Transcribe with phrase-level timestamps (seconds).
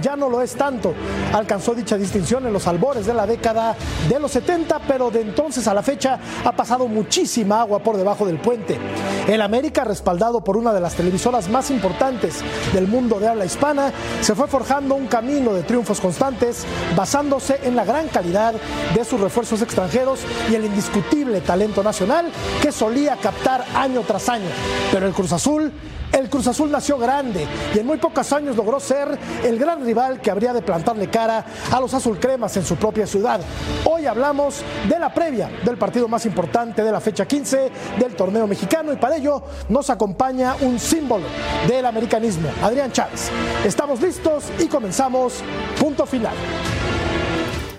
[0.00, 0.94] Ya no lo es tanto.
[1.32, 3.76] Alcanzó dicha distinción en los albores de la década
[4.08, 8.26] de los 70, pero de entonces a la fecha ha pasado muchísima agua por debajo
[8.26, 8.78] del puente.
[9.26, 12.42] El América, respaldado por una de las televisoras más importantes
[12.72, 16.64] del mundo de habla hispana, se fue forjando un camino de triunfos constantes
[16.96, 18.54] basándose en la gran calidad
[18.94, 20.20] de sus refuerzos extranjeros
[20.50, 22.30] y el indiscutible talento nacional
[22.62, 24.48] que solía captar año tras año.
[24.92, 25.72] Pero el Cruz Azul
[26.12, 30.20] el Cruz Azul nació grande y en muy pocos años logró ser el gran rival
[30.20, 33.40] que habría de plantarle cara a los azulcremas en su propia ciudad.
[33.84, 38.46] Hoy hablamos de la previa del partido más importante de la fecha 15 del torneo
[38.46, 41.26] mexicano y para ello nos acompaña un símbolo
[41.68, 43.30] del americanismo, Adrián Chávez.
[43.64, 45.42] Estamos listos y comenzamos
[45.78, 46.34] punto final.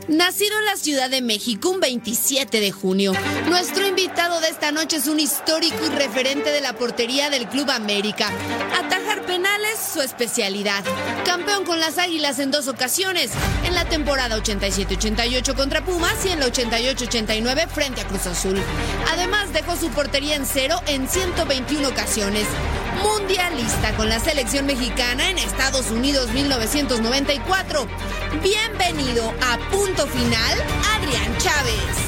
[0.07, 3.11] Nacido en la Ciudad de México un 27 de junio,
[3.49, 7.69] nuestro invitado de esta noche es un histórico y referente de la portería del Club
[7.69, 8.29] América.
[8.81, 10.81] Atajar penales, su especialidad.
[11.25, 13.31] Campeón con las Águilas en dos ocasiones,
[13.65, 18.57] en la temporada 87-88 contra Pumas y en la 88-89 frente a Cruz Azul.
[19.11, 22.47] Además dejó su portería en cero en 121 ocasiones.
[23.03, 27.87] Mundialista con la selección mexicana en Estados Unidos 1994.
[28.41, 30.57] Bienvenido a Punto Final,
[30.95, 32.06] Adrián Chávez.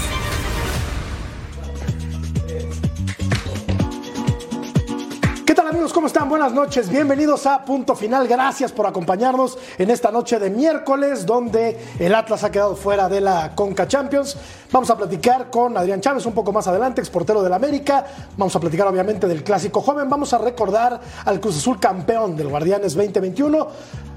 [5.70, 5.94] Amigos?
[5.94, 6.28] ¿Cómo están?
[6.28, 6.90] Buenas noches.
[6.90, 8.28] Bienvenidos a Punto Final.
[8.28, 13.22] Gracias por acompañarnos en esta noche de miércoles donde el Atlas ha quedado fuera de
[13.22, 14.36] la Conca Champions.
[14.72, 18.04] Vamos a platicar con Adrián Chávez un poco más adelante, exportero del América.
[18.36, 20.10] Vamos a platicar obviamente del clásico joven.
[20.10, 23.68] Vamos a recordar al Cruz Azul campeón del Guardianes 2021.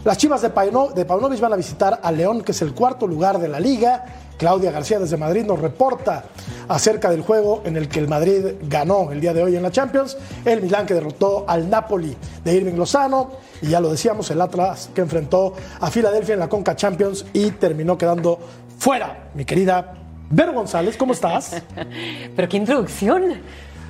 [0.05, 3.39] Las Chivas de, Paino, Paunovic van a visitar a León, que es el cuarto lugar
[3.39, 4.05] de la liga.
[4.37, 6.25] Claudia García desde Madrid nos reporta
[6.67, 9.71] acerca del juego en el que el Madrid ganó el día de hoy en la
[9.71, 10.17] Champions.
[10.45, 13.31] El Milán que derrotó al Napoli de Irving Lozano.
[13.61, 17.53] Y ya lo decíamos, el Atlas que enfrentó a Filadelfia en la Conca Champions y
[17.53, 18.41] terminó quedando
[18.79, 19.31] fuera.
[19.35, 19.95] Mi querida
[20.31, 21.63] Vero González, ¿cómo estás?
[22.35, 23.41] Pero qué introducción.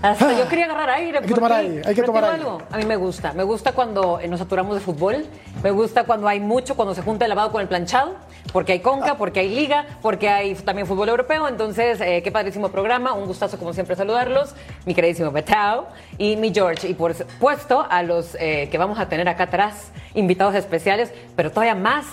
[0.02, 1.18] Hasta yo quería agarrar aire.
[1.18, 2.36] Hay que tomar aire, hay que tomar aire.
[2.36, 2.62] Algo.
[2.70, 3.32] A mí me gusta.
[3.32, 5.26] Me gusta cuando nos saturamos de fútbol.
[5.62, 8.16] Me gusta cuando hay mucho, cuando se junta el lavado con el planchado.
[8.52, 11.46] Porque hay conca, porque hay liga, porque hay también fútbol europeo.
[11.46, 13.12] Entonces, eh, qué padrísimo programa.
[13.12, 14.54] Un gustazo, como siempre, saludarlos.
[14.84, 15.86] Mi queridísimo Betao
[16.18, 16.88] y mi George.
[16.88, 21.50] Y por supuesto, a los eh, que vamos a tener acá atrás, invitados especiales, pero
[21.50, 22.06] todavía más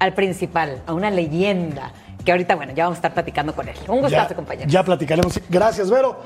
[0.00, 1.92] al principal, a una leyenda
[2.24, 3.76] que ahorita, bueno, ya vamos a estar platicando con él.
[3.86, 4.68] Un gustazo, compañero.
[4.68, 5.40] Ya platicaremos.
[5.48, 6.18] Gracias, Vero.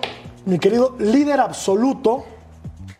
[0.46, 2.24] Mi querido líder absoluto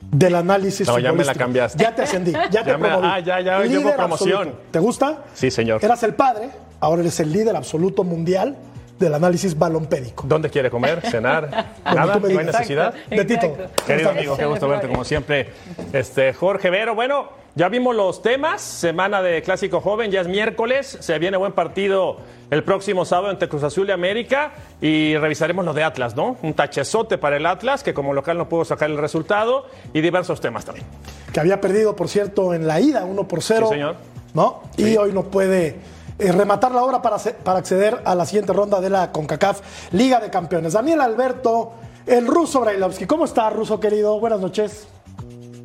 [0.01, 1.83] del análisis No, ya me la cambiaste.
[1.83, 3.06] Ya te ascendí, ya te me- promoví.
[3.11, 4.33] ah, ya, ya, Líder promoción.
[4.39, 4.62] absoluto.
[4.71, 5.25] ¿Te gusta?
[5.34, 5.84] Sí, señor.
[5.84, 8.56] Eras el padre, ahora eres el líder absoluto mundial
[9.00, 10.25] del análisis balompédico.
[10.28, 11.00] ¿Dónde quiere comer?
[11.00, 11.49] ¿Cenar?
[11.84, 12.16] ¿Nada?
[12.16, 12.94] ¿No hay necesidad?
[13.09, 13.47] Betito.
[13.47, 13.84] Exacto.
[13.87, 15.49] Querido amigo, qué gusto verte como siempre.
[15.93, 20.99] Este, Jorge Vero, bueno, ya vimos los temas, semana de Clásico Joven, ya es miércoles,
[21.00, 22.19] se viene buen partido
[22.50, 26.37] el próximo sábado entre Cruz Azul y América y revisaremos lo de Atlas, ¿no?
[26.43, 30.41] Un tachezote para el Atlas, que como local no pudo sacar el resultado y diversos
[30.41, 30.87] temas también.
[31.33, 33.66] Que había perdido, por cierto, en la ida, 1 por 0.
[33.66, 33.97] Sí, señor.
[34.33, 34.62] ¿No?
[34.77, 35.77] Y hoy no puede
[36.20, 39.60] eh, rematar la obra para, para acceder a la siguiente ronda de la CONCACAF
[39.92, 40.75] Liga de Campeones.
[40.75, 41.72] Daniel Alberto,
[42.06, 43.06] el ruso Brailovsky.
[43.06, 44.18] ¿Cómo está, ruso querido?
[44.21, 44.86] Buenas noches.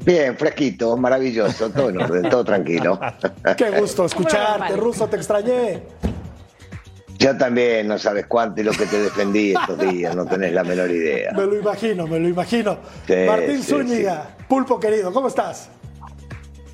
[0.05, 2.99] Bien, fresquito, maravilloso, todo en orden, todo tranquilo.
[3.57, 5.81] Qué gusto escucharte, ruso, te extrañé.
[7.17, 10.63] Yo también no sabes cuánto y lo que te defendí estos días, no tenés la
[10.63, 11.31] menor idea.
[11.31, 12.77] Me lo imagino, me lo imagino.
[13.07, 15.69] Sí, Martín sí, Zúñiga, pulpo querido, ¿cómo estás?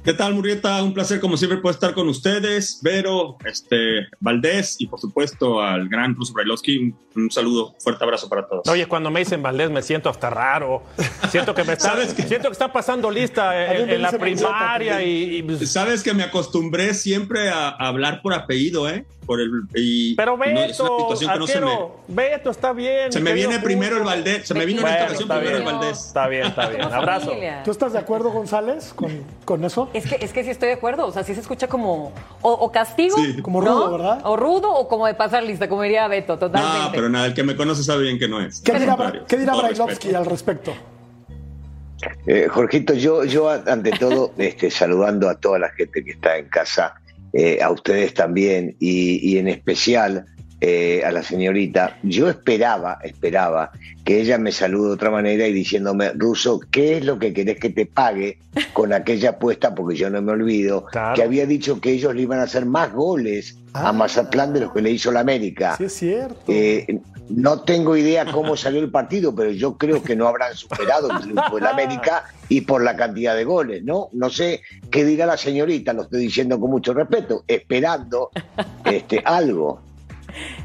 [0.03, 0.81] ¿Qué tal, Murrieta?
[0.81, 2.79] Un placer, como siempre, poder estar con ustedes.
[2.81, 6.77] Vero, este, Valdés y, por supuesto, al gran Russo Brailovsky.
[6.79, 8.67] Un, un saludo, fuerte abrazo para todos.
[8.67, 10.81] Oye, cuando me dicen Valdés me siento hasta raro.
[11.29, 15.43] Siento que me está, siento que está pasando lista en, en la primaria y, y,
[15.43, 19.05] pues, Sabes que me acostumbré siempre a, a hablar por apellido, ¿eh?
[19.25, 19.49] por el.
[19.75, 21.71] Y, Pero no, es una Beto, situación que no se me.
[21.71, 23.11] arquero, Beto, está bien.
[23.11, 24.03] Se me viene primero el.
[24.03, 24.47] Valdés.
[24.47, 25.63] Se me vino en quito esta Bueno, ocasión primero el.
[25.63, 26.05] Valdés.
[26.07, 26.81] Está bien, está bien.
[26.81, 27.31] Abrazo.
[27.63, 29.11] ¿Tú estás de acuerdo, González, con,
[29.45, 29.89] con eso?
[29.93, 32.51] Es que, es que sí estoy de acuerdo, o sea, sí se escucha como o,
[32.51, 33.41] o castigo, Sí.
[33.41, 33.69] Como ¿no?
[33.69, 34.21] rudo, ¿verdad?
[34.23, 36.79] O rudo o como de pasar lista, como diría Beto, totalmente.
[36.85, 38.61] No, pero nada, el que me conoce sabe bien que no es.
[38.61, 38.95] ¿Qué dirá,
[39.27, 40.17] ¿qué dirá Brailovsky respeto.
[40.17, 40.73] al respecto?
[42.25, 46.47] Eh, Jorgito, yo, yo ante todo, este, saludando a toda la gente que está en
[46.49, 46.95] casa,
[47.33, 50.25] eh, a ustedes también y, y en especial
[50.61, 53.71] eh, a la señorita, yo esperaba, esperaba
[54.05, 57.59] que ella me salude de otra manera y diciéndome, Ruso, ¿qué es lo que querés
[57.59, 58.37] que te pague
[58.73, 59.73] con aquella apuesta?
[59.73, 61.15] Porque yo no me olvido Claro.
[61.15, 63.89] que había dicho que ellos le iban a hacer más goles Ah.
[63.89, 65.75] a Mazatlán de los que le hizo la América.
[65.77, 66.43] Sí, es cierto.
[66.47, 66.99] Eh,
[67.29, 71.19] no tengo idea cómo salió el partido, pero yo creo que no habrán superado el
[71.21, 74.09] triunfo América y por la cantidad de goles, ¿no?
[74.11, 78.29] No sé qué dirá la señorita, lo estoy diciendo con mucho respeto, esperando
[78.83, 79.81] este, algo.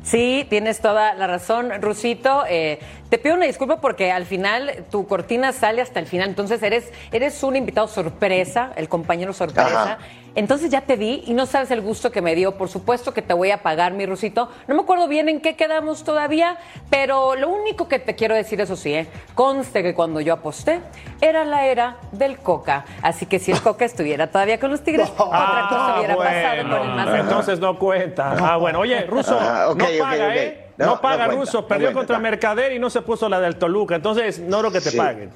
[0.03, 2.45] Sí, tienes toda la razón, Rusito.
[2.49, 2.79] Eh,
[3.09, 6.93] te pido una disculpa porque al final tu cortina sale hasta el final, entonces eres,
[7.13, 9.99] eres un invitado sorpresa, el compañero sorpresa.
[10.37, 12.57] Entonces ya te vi y no sabes el gusto que me dio.
[12.57, 14.49] Por supuesto que te voy a pagar, mi Rusito.
[14.69, 16.59] No me acuerdo bien en qué quedamos todavía,
[16.91, 19.09] pero lo único que te quiero decir, eso sí, ¿eh?
[19.35, 20.81] conste que cuando yo aposté
[21.21, 22.85] era la era del Coca.
[23.03, 26.83] Así que si el Coca estuviera todavía con los Tigres, otra cosa hubiera pasado con
[26.83, 27.21] el Mazatlán.
[27.21, 28.37] entonces no cuenta.
[28.39, 30.37] Ah, bueno, oye, ok, no paga.
[30.37, 30.63] ¿eh?
[30.77, 32.19] No, No, no paga cuenta, Russo, no perdió cuenta, contra.
[32.19, 34.99] Mercader y no se puso la del Toluca, entonces no creo que te Sí.
[34.99, 35.31] paguen.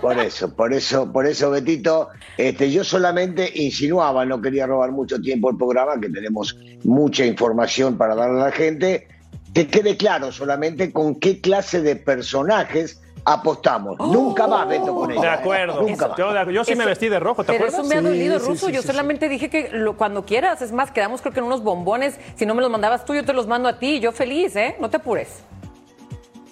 [0.00, 5.20] Por eso, por eso, por eso, Betito, este, yo solamente insinuaba, no quería robar mucho
[5.20, 9.08] tiempo el programa, que tenemos mucha información para darle a la gente.
[9.54, 13.98] Que quede claro solamente con qué clase de personajes apostamos.
[13.98, 15.20] Nunca más, Beto, con ella.
[15.20, 15.30] De ¿eh?
[15.30, 15.82] acuerdo.
[15.82, 16.18] Nunca más.
[16.18, 17.80] Yo, yo sí me Eso- vestí de rojo, ¿te Pero acuerdas?
[17.80, 18.66] eso me ha dolido, sí, Ruso.
[18.68, 21.46] sí, yo sí, solamente dije que lo- cuando quieras, es más, quedamos creo que en
[21.46, 22.18] unos bombones.
[22.36, 24.00] Si no me los mandabas tú, yo te los mando a ti.
[24.00, 24.76] Yo feliz, ¿eh?
[24.80, 25.42] No te apures.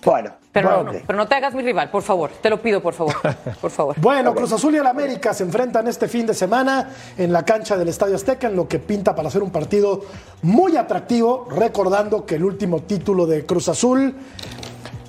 [0.07, 1.05] Bueno, Pero, bueno, no, ok.
[1.05, 2.31] pero no te hagas mi rival, por favor.
[2.41, 3.15] Te lo pido, por favor.
[3.61, 3.97] Por favor.
[4.01, 7.77] Bueno, Cruz Azul y el América se enfrentan este fin de semana en la cancha
[7.77, 10.03] del Estadio Azteca, en lo que pinta para ser un partido
[10.43, 14.15] muy atractivo, recordando que el último título de Cruz Azul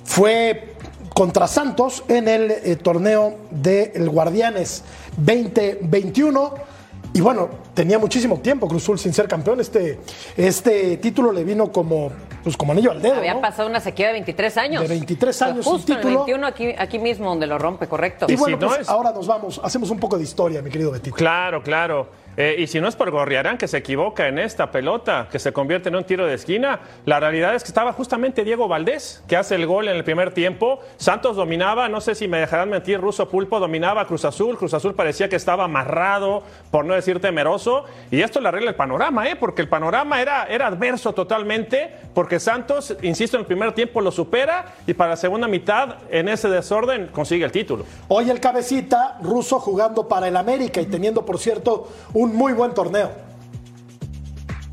[0.04, 0.74] fue
[1.14, 4.82] contra Santos en el eh, torneo del Guardianes
[5.16, 6.54] 2021.
[7.14, 9.60] Y bueno, tenía muchísimo tiempo Cruz Azul sin ser campeón.
[9.60, 9.98] Este,
[10.36, 12.12] este título le vino como,
[12.44, 13.14] pues, como anillo al dedo.
[13.16, 13.40] Había ¿no?
[13.40, 14.82] pasado una sequía de 23 años.
[14.82, 16.24] De 23 Fue años Justo sin en el título.
[16.26, 18.26] 21, aquí, aquí mismo donde lo rompe, correcto.
[18.28, 20.62] Y Y bueno, si no pues es- ahora nos vamos, hacemos un poco de historia,
[20.62, 21.16] mi querido Betito.
[21.16, 22.08] Claro, claro.
[22.40, 25.52] Eh, y si no es por Gorriarán que se equivoca en esta pelota, que se
[25.52, 29.36] convierte en un tiro de esquina, la realidad es que estaba justamente Diego Valdés, que
[29.36, 30.78] hace el gol en el primer tiempo.
[30.98, 34.56] Santos dominaba, no sé si me dejarán mentir, Ruso Pulpo dominaba Cruz Azul.
[34.56, 37.86] Cruz Azul parecía que estaba amarrado, por no decir temeroso.
[38.12, 39.34] Y esto le arregla el panorama, ¿eh?
[39.34, 44.12] porque el panorama era, era adverso totalmente, porque Santos, insisto, en el primer tiempo lo
[44.12, 47.84] supera y para la segunda mitad, en ese desorden, consigue el título.
[48.06, 52.72] Hoy el cabecita ruso jugando para el América y teniendo, por cierto, un muy buen
[52.72, 53.10] torneo.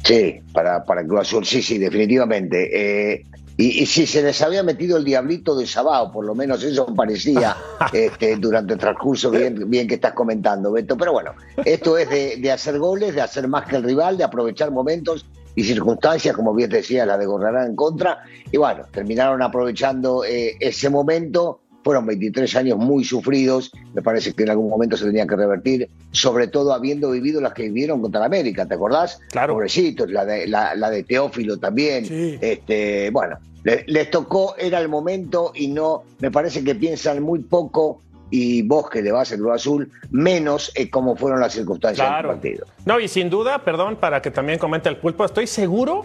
[0.03, 3.13] Sí, para, para Cruz Azul, sí, sí, definitivamente.
[3.13, 3.23] Eh,
[3.57, 6.85] y, y si se les había metido el diablito de Sabao, por lo menos eso
[6.93, 7.55] parecía
[7.93, 10.95] este, durante el transcurso bien, bien que estás comentando, Beto.
[10.97, 14.25] Pero bueno, esto es de, de hacer goles, de hacer más que el rival, de
[14.25, 15.25] aprovechar momentos
[15.55, 18.23] y circunstancias, como bien te decía, la de Gorrarán en contra.
[18.51, 21.61] Y bueno, terminaron aprovechando eh, ese momento.
[21.85, 25.87] Fueron 23 años muy sufridos, me parece que en algún momento se tenía que revertir,
[26.11, 29.19] sobre todo habiendo vivido las que vivieron contra la América, ¿te acordás?
[29.29, 29.53] Claro.
[29.53, 32.03] Pobrecitos, la de, la, la de Teófilo también.
[32.07, 32.39] Sí.
[32.41, 37.41] Este, bueno, le- les tocó, era el momento y no, me parece que piensan muy
[37.41, 42.07] poco y vos que le vas al Cruz Azul, menos eh, cómo fueron las circunstancias
[42.07, 42.29] Claro.
[42.29, 42.65] del partido.
[42.87, 46.03] No, y sin duda, perdón, para que también comente el pulpo, estoy seguro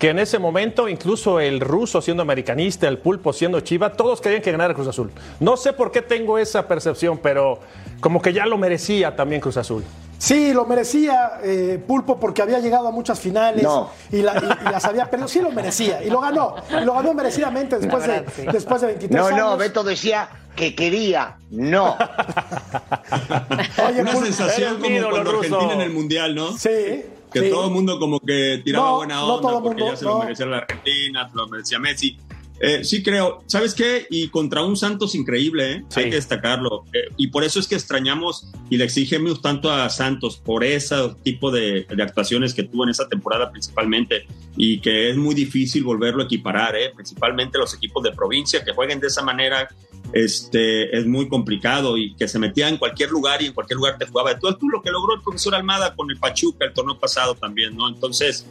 [0.00, 4.40] que en ese momento, incluso el ruso siendo americanista, el pulpo siendo chiva, todos querían
[4.42, 5.12] que ganara Cruz Azul.
[5.38, 7.60] No sé por qué tengo esa percepción, pero
[8.00, 9.84] como que ya lo merecía también Cruz Azul.
[10.16, 13.90] Sí, lo merecía eh, Pulpo porque había llegado a muchas finales No.
[14.12, 15.28] y, la- y- y las había perdido.
[15.28, 16.56] Sí lo merecía y lo ganó.
[16.70, 18.42] Y lo ganó merecidamente después, de, sí.
[18.52, 19.38] después de 23 No, años.
[19.38, 21.96] no, Beto decía que quería, no.
[23.88, 25.54] Oye, Una Pulpo, sensación como cuando ruso.
[25.56, 26.52] Argentina en el Mundial, ¿no?
[26.56, 27.02] Sí.
[27.32, 27.50] Que sí.
[27.50, 30.04] todo el mundo como que tiraba No, buena no onda todo porque mundo, ya se
[30.04, 30.10] no.
[30.12, 32.18] lo merecía la Argentina, se lo merecía Messi.
[32.62, 34.06] Eh, sí creo, ¿sabes qué?
[34.10, 35.84] Y contra un Santos increíble, ¿eh?
[35.88, 36.00] Sí.
[36.00, 36.84] hay que destacarlo.
[36.92, 40.94] Eh, y por eso es que extrañamos y le exigimos tanto a Santos por ese
[41.22, 44.26] tipo de, de actuaciones que tuvo en esa temporada principalmente
[44.58, 46.92] y que es muy difícil volverlo a equiparar, ¿eh?
[46.94, 49.66] principalmente los equipos de provincia que jueguen de esa manera.
[50.12, 53.98] Este, es muy complicado y que se metía en cualquier lugar y en cualquier lugar
[53.98, 54.38] te jugaba.
[54.38, 57.76] Todo tú lo que logró el profesor Almada con el Pachuca el torneo pasado también,
[57.76, 57.88] ¿no?
[57.88, 58.46] Entonces,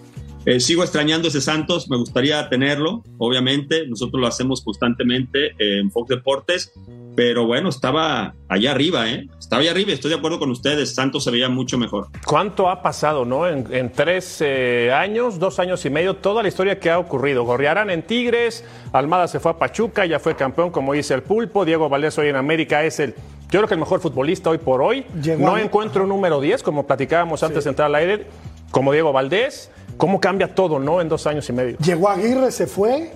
[0.50, 6.10] Eh, sigo extrañando ese Santos, me gustaría tenerlo, obviamente, nosotros lo hacemos constantemente en Fox
[6.10, 6.72] Deportes,
[7.16, 9.28] pero bueno, estaba allá arriba, ¿eh?
[9.38, 12.08] Estaba allá arriba, estoy de acuerdo con ustedes, Santos se veía mucho mejor.
[12.26, 13.48] ¿Cuánto ha pasado, no?
[13.48, 17.44] En, tres eh, años, dos años y medio, toda la historia que ha ocurrido.
[17.44, 21.64] Gorriarán en Tigres, Almada se fue a Pachuca, ya fue campeón, como dice el Pulpo,
[21.64, 23.14] Diego Valdés hoy en América es el,
[23.52, 25.06] yo creo que el mejor futbolista hoy por hoy.
[25.38, 28.26] no encuentro un número 10, como platicábamos antes de entrar al aire,
[28.72, 29.70] como Diego Valdés.
[30.00, 31.02] ¿Cómo cambia todo, no?
[31.02, 31.78] En dos años y medio.
[31.78, 33.12] Llegó Aguirre, se fue.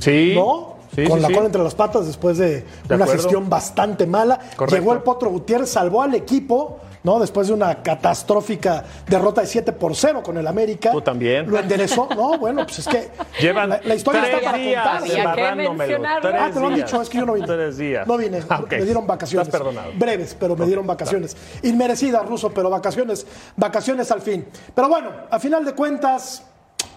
[0.00, 0.32] Sí.
[0.34, 0.74] ¿No?
[1.08, 4.38] con la cola entre las patas después de, una gestión bastante mala.
[4.70, 6.80] Llegó el Potro Gutiérrez, salvó al equipo.
[7.04, 7.20] ¿No?
[7.20, 10.90] Después de una catastrófica derrota de 7 por 0 con el América.
[10.90, 11.48] Tú también.
[11.48, 12.08] Lo enderezó.
[12.14, 15.96] No, bueno, pues es que Llevan la, historia está para días contarse.
[16.36, 17.46] Ah, te lo han dicho, es que yo no vine.
[17.46, 18.06] Tres días.
[18.06, 19.46] No vine, ah, me dieron vacaciones.
[19.46, 19.92] Estás perdonado.
[19.96, 21.36] Breves, pero me dieron vacaciones.
[21.62, 24.46] Inmerecidas, Ruso, pero vacaciones, vacaciones al fin.
[24.74, 26.42] Pero bueno, a final de cuentas,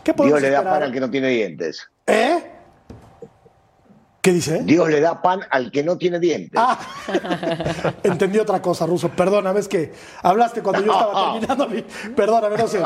[0.04, 1.90] ¿qué podemos Dios le da para al que no tiene dientes.
[2.06, 2.57] ¿Eh?
[4.28, 4.62] ¿Qué dice?
[4.62, 6.52] Dios le da pan al que no tiene dientes.
[6.62, 6.78] Ah,
[8.04, 9.08] entendí otra cosa, Ruso.
[9.08, 11.82] Perdóname, es que hablaste cuando yo estaba terminando mi.
[12.14, 12.84] Perdóname, no sé,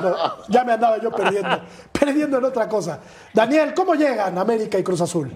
[0.50, 1.62] ya me andaba yo perdiendo,
[2.00, 3.00] perdiendo en otra cosa.
[3.34, 5.32] Daniel, ¿cómo llegan América y Cruz Azul?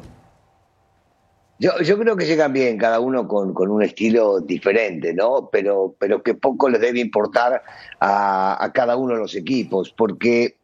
[1.57, 5.49] Yo, yo creo que llegan bien, cada uno con, con, un estilo diferente, ¿no?
[5.51, 7.63] Pero, pero que poco les debe importar
[7.99, 10.57] a, a cada uno de los equipos, porque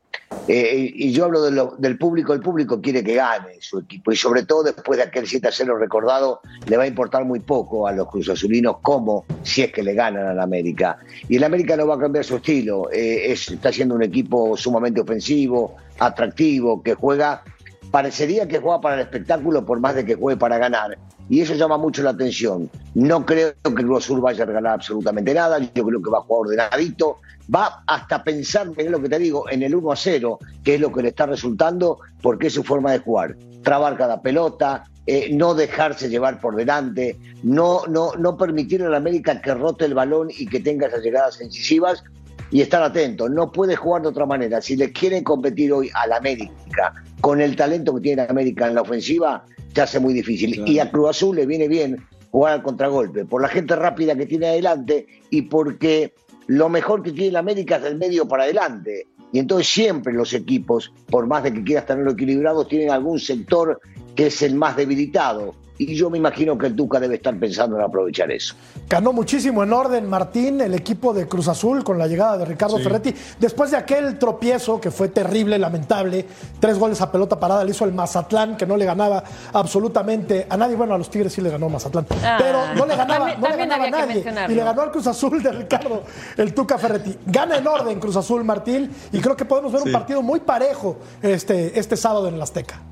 [0.47, 4.43] eh, y yo hablo del público, el público quiere que gane su equipo y sobre
[4.43, 7.91] todo después de aquel 7 a 0 recordado le va a importar muy poco a
[7.91, 10.97] los cruzazulinos cómo si es que le ganan al América.
[11.29, 15.01] Y el América no va a cambiar su estilo, eh, está siendo un equipo sumamente
[15.01, 17.43] ofensivo, atractivo, que juega,
[17.91, 20.97] parecería que juega para el espectáculo por más de que juegue para ganar.
[21.29, 22.69] Y eso llama mucho la atención.
[22.93, 26.21] No creo que Cruz Azul vaya a regalar absolutamente nada, yo creo que va a
[26.21, 27.19] jugar ordenadito,
[27.53, 30.81] va hasta pensar, es lo que te digo, en el 1 a 0, que es
[30.81, 33.35] lo que le está resultando, porque es su forma de jugar.
[33.63, 38.97] Trabar cada pelota, eh, no dejarse llevar por delante, no, no, no permitir a la
[38.97, 42.03] América que rote el balón y que tenga esas llegadas incisivas
[42.51, 43.27] y estar atento.
[43.27, 44.61] No puede jugar de otra manera.
[44.61, 48.67] Si le quieren competir hoy a la América con el talento que tiene la América
[48.67, 49.43] en la ofensiva,
[49.73, 50.63] se hace muy difícil.
[50.67, 54.25] Y a Cruz Azul le viene bien jugar al contragolpe, por la gente rápida que
[54.25, 56.13] tiene adelante y porque
[56.51, 59.07] lo mejor que tiene la América es el medio para adelante.
[59.31, 63.79] Y entonces siempre los equipos, por más de que quieras tenerlo equilibrado, tienen algún sector
[64.17, 67.75] que es el más debilitado y yo me imagino que el Tuca debe estar pensando
[67.75, 68.53] en aprovechar eso.
[68.87, 72.77] Ganó muchísimo en orden Martín, el equipo de Cruz Azul, con la llegada de Ricardo
[72.77, 73.15] Ferretti.
[73.39, 76.27] Después de aquel tropiezo que fue terrible, lamentable,
[76.59, 79.23] tres goles a pelota parada, le hizo el Mazatlán, que no le ganaba
[79.53, 80.75] absolutamente a nadie.
[80.75, 82.37] Bueno, a los Tigres sí le ganó Mazatlán, ah.
[82.39, 84.23] pero no le ganaba, no le ganaba a nadie.
[84.49, 86.03] Y le ganó al Cruz Azul de Ricardo,
[86.37, 87.17] el Tuca Ferretti.
[87.25, 90.99] Gana en orden Cruz Azul, Martín, y creo que podemos ver un partido muy parejo
[91.23, 92.90] este, este sábado en el Azteca.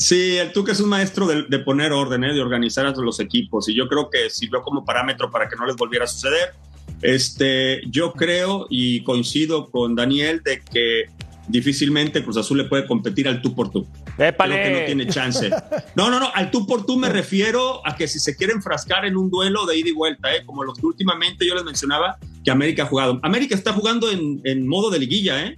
[0.00, 2.32] Sí, el Tuca es un maestro de, poner orden, ¿eh?
[2.32, 5.66] de organizar a los equipos y yo creo que sirvió como parámetro para que no
[5.66, 6.54] les volviera a suceder.
[7.02, 11.04] Este, yo creo y coincido con Daniel de que
[11.48, 13.86] difícilmente Cruz Azul le puede competir al tú por tú.
[14.16, 15.50] Creo que no tiene chance.
[15.94, 19.04] No, no, no, al tú por tú me refiero a que si se quiere enfrascar
[19.04, 20.44] en un duelo de ida y vuelta, ¿eh?
[20.46, 23.20] como los que últimamente yo les mencionaba que América ha jugado.
[23.22, 25.54] América está jugando en, en modo de liguilla, ¿eh?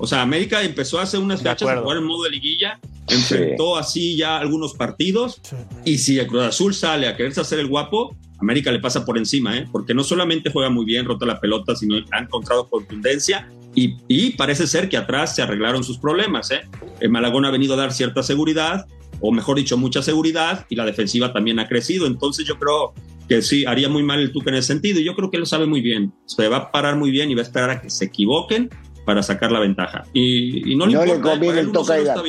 [0.00, 4.16] O sea, América empezó hace unas fechas a jugar en modo de liguilla, enfrentó así
[4.16, 5.40] ya algunos partidos,
[5.84, 9.18] y si el Cruz Azul sale a quererse hacer el guapo, América le pasa por
[9.18, 9.66] encima, ¿eh?
[9.70, 14.66] porque no solamente juega muy bien, rota la pelota, sino ha encontrado contundencia y, parece
[14.66, 16.50] ser que atrás se arreglaron sus problemas.
[16.50, 16.62] ¿eh?
[17.00, 18.86] El Malagón ha venido a dar cierta seguridad,
[19.20, 22.06] o mejor dicho, mucha seguridad, y la defensiva también ha crecido.
[22.06, 22.94] Entonces yo creo
[23.28, 25.46] que sí, haría muy mal el Tuca en ese sentido, y yo creo que lo
[25.46, 26.12] sabe muy bien.
[26.26, 28.70] Se va a parar muy bien y va a esperar a que se equivoquen
[29.04, 30.04] para sacar la ventaja.
[30.12, 32.22] Y, no, le, conviene el toca y daca.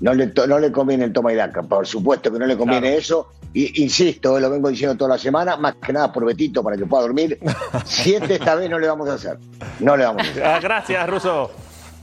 [0.00, 2.96] No le, no le conviene el toma y daca, por supuesto que no le conviene
[2.96, 3.30] eso.
[3.54, 6.84] Y, insisto, lo vengo diciendo toda la semana, más que nada por Betito para que
[6.84, 7.38] pueda dormir.
[7.84, 9.38] Siete esta vez no le vamos a hacer.
[9.80, 10.44] No le vamos a hacer.
[10.44, 11.50] Ah, gracias, Ruso.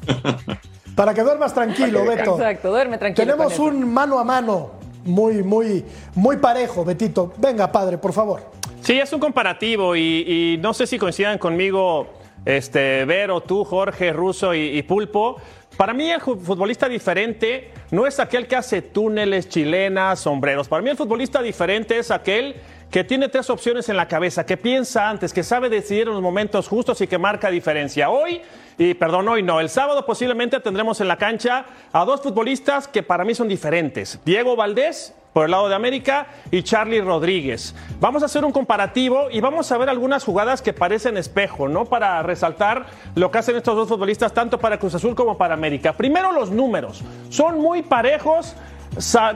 [0.95, 2.35] Para que duermas tranquilo, Beto.
[2.37, 3.25] Exacto, duerme tranquilo.
[3.25, 4.73] Tenemos un mano a mano
[5.05, 5.83] muy, muy,
[6.13, 7.33] muy parejo, Betito.
[7.37, 8.51] Venga, padre, por favor.
[8.81, 12.07] Sí, es un comparativo y, y no sé si coincidan conmigo
[12.45, 15.37] este, Vero, tú, Jorge, Russo y, Pulpo.
[15.77, 20.67] Para mí el futbolista diferente no es aquel que hace túneles, chilenas, sombreros.
[20.67, 22.55] Para mí el futbolista diferente es aquel
[22.91, 26.21] que tiene tres opciones en la cabeza, que piensa antes, que sabe decidir en los
[26.21, 28.11] momentos justos y que marca diferencia.
[28.11, 28.41] Hoy,
[28.77, 33.01] y perdón, hoy no, el sábado posiblemente tendremos en la cancha a dos futbolistas que
[33.01, 34.19] para mí son diferentes.
[34.23, 37.75] Diego Valdés por el lado de América y Charlie Rodríguez.
[37.99, 41.85] Vamos a hacer un comparativo y vamos a ver algunas jugadas que parecen espejo, ¿no?
[41.85, 42.85] Para resaltar
[43.15, 45.93] lo que hacen estos dos futbolistas, tanto para Cruz Azul como para América.
[45.93, 47.03] Primero los números.
[47.29, 48.55] Son muy parejos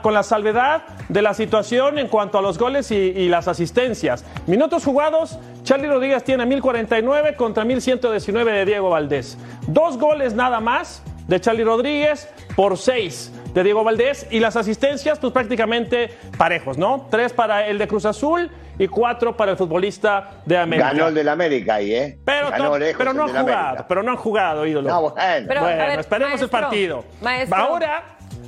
[0.01, 4.23] con la salvedad de la situación en cuanto a los goles y, las asistencias.
[4.45, 9.37] Minutos jugados, Charlie Rodríguez tiene 1049 contra 1119 de Diego Valdés.
[9.67, 15.19] Dos goles nada más de Charlie Rodríguez por seis de Diego Valdés y las asistencias
[15.19, 17.07] pues prácticamente parejos, ¿no?
[17.09, 20.89] Tres para el de Cruz Azul y cuatro para el futbolista de América.
[20.91, 22.19] Ganó el del América ahí, ¿eh?
[22.23, 23.85] Pero, Ganó lejos pero no han jugado, América.
[23.87, 24.89] pero no han jugado, ídolo.
[24.89, 25.15] No, bueno.
[25.47, 27.03] Pero, a bueno, ver, esperemos el partido.
[27.21, 27.57] maestro.
[27.57, 28.03] Ahora,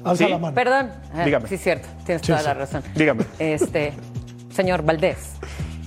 [0.05, 0.29] Alza ¿sí?
[0.29, 0.53] la mano.
[0.55, 0.91] Perdón.
[1.13, 1.47] Ah, Dígame.
[1.47, 1.87] Sí, cierto.
[2.05, 2.45] Tienes Sí, toda sí.
[2.45, 2.83] la razón.
[2.93, 3.23] Dígame.
[3.39, 3.93] Este,
[4.51, 5.38] señor Valdés.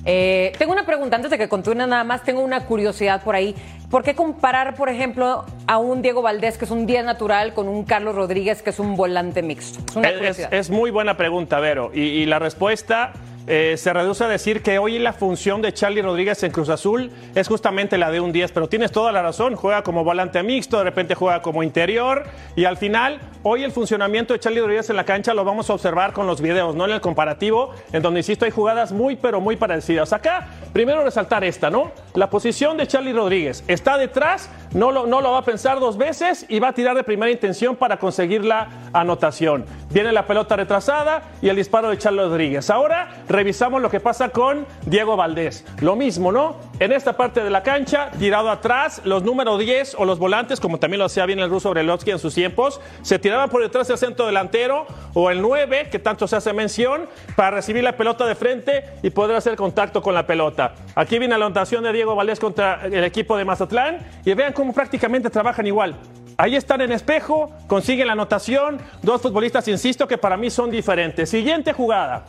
[0.04, 2.22] Eh, tengo una pregunta antes de que continúe nada más.
[2.24, 3.54] Tengo una curiosidad por ahí.
[3.90, 7.68] ¿Por qué comparar, por ejemplo, a un Diego Valdés, que es un 10 natural, con
[7.68, 9.80] un Carlos Rodríguez, que es un volante mixto?
[9.88, 10.54] Es una Es, es- curiosidad.
[10.54, 11.90] es muy buena pregunta, Vero.
[11.94, 13.12] Y, y la respuesta
[13.48, 17.10] eh, se reduce a decir que hoy la función de Charlie Rodríguez en Cruz Azul
[17.34, 19.56] es justamente la de un 10, pero tienes toda la razón.
[19.56, 22.24] Juega como volante mixto, de repente juega como interior.
[22.54, 25.74] Y al final, hoy el funcionamiento de Charlie Rodríguez en la cancha lo vamos a
[25.74, 29.40] observar con los videos, no en el comparativo, en donde, insisto, hay jugadas muy, pero
[29.40, 30.12] muy parecidas.
[30.12, 31.90] Acá, primero resaltar esta, ¿no?
[32.14, 33.64] La posición de Charlie Rodríguez.
[33.66, 36.96] Está detrás, no lo, no lo va a pensar dos veces y va a tirar
[36.96, 39.64] de primera intención para conseguir la anotación.
[39.90, 42.70] Viene la pelota retrasada y el disparo de Charlie Rodríguez.
[42.70, 45.64] Ahora revisamos lo que pasa con Diego Valdés.
[45.80, 46.56] Lo mismo, ¿no?
[46.78, 50.78] En esta parte de la cancha, tirado atrás, los número 10 o los volantes, como
[50.78, 53.98] también lo hacía bien el ruso Brelovsky en sus tiempos, se tiraban por detrás del
[53.98, 58.34] centro delantero o el 9, que tanto se hace mención, para recibir la pelota de
[58.34, 60.74] frente y poder hacer contacto con la pelota.
[60.94, 64.72] Aquí viene la anotación de Diego Valdés contra el equipo de Mazatlán y vean cómo
[64.72, 65.96] prácticamente trabajan igual.
[66.36, 68.78] Ahí están en espejo, consiguen la anotación.
[69.02, 71.30] Dos futbolistas, insisto, que para mí son diferentes.
[71.30, 72.24] Siguiente jugada.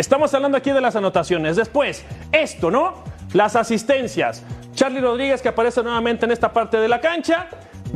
[0.00, 1.56] Estamos hablando aquí de las anotaciones.
[1.56, 3.04] Después, esto, ¿no?
[3.34, 4.42] Las asistencias.
[4.72, 7.48] Charlie Rodríguez, que aparece nuevamente en esta parte de la cancha,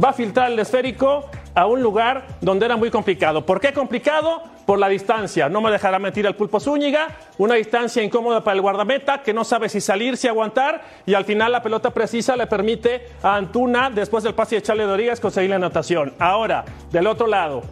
[0.02, 3.46] va a filtrar el esférico a un lugar donde era muy complicado.
[3.46, 4.42] ¿Por qué complicado?
[4.66, 5.48] Por la distancia.
[5.48, 7.08] No me dejará mentir el Pulpo Zúñiga.
[7.38, 10.82] Una distancia incómoda para el guardameta que no sabe si salir, si aguantar.
[11.06, 14.84] Y al final la pelota precisa le permite a Antuna, después del pase de Charlie
[14.84, 16.12] Rodríguez, conseguir la anotación.
[16.18, 17.62] Ahora, del otro lado,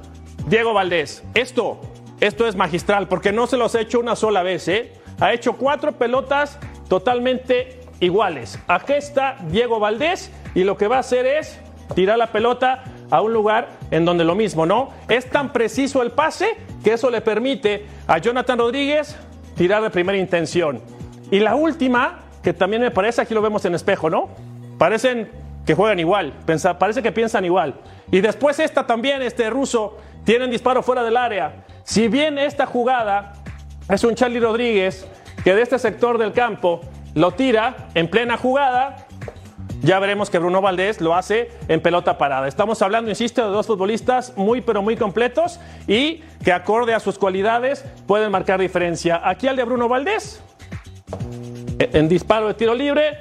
[0.47, 1.23] Diego Valdés.
[1.35, 1.81] Esto,
[2.23, 4.93] esto es magistral porque no se los ha hecho una sola vez, ¿eh?
[5.19, 6.57] Ha hecho cuatro pelotas
[6.89, 8.61] totalmente iguales.
[8.69, 11.59] Aquí está Diego Valdés y lo que va a hacer es
[11.97, 14.91] tirar la pelota a un lugar en donde lo mismo, ¿no?
[15.09, 19.17] Es tan preciso el pase que eso le permite a Jonathan Rodríguez
[19.57, 20.81] tirar de primera intención.
[21.33, 24.29] Y la última, que también me parece, aquí lo vemos en espejo, ¿no?
[24.79, 25.29] Parecen
[25.67, 26.35] que juegan igual,
[26.79, 27.75] parece que piensan igual.
[28.13, 31.65] Y después esta también, este ruso, tienen disparo fuera del área.
[31.85, 33.33] Si bien esta jugada
[33.89, 35.07] es un Charlie Rodríguez
[35.45, 36.81] que de este sector del campo
[37.15, 39.07] lo tira en plena jugada,
[39.83, 42.47] ya veremos que Bruno Valdés lo hace en pelota parada.
[42.47, 45.59] Estamos hablando, insisto, de dos futbolistas muy pero muy completos
[45.89, 49.21] y que acorde a sus cualidades pueden marcar diferencia.
[49.25, 50.41] Aquí al de Bruno Valdés,
[51.81, 53.19] en disparo de tiro libre,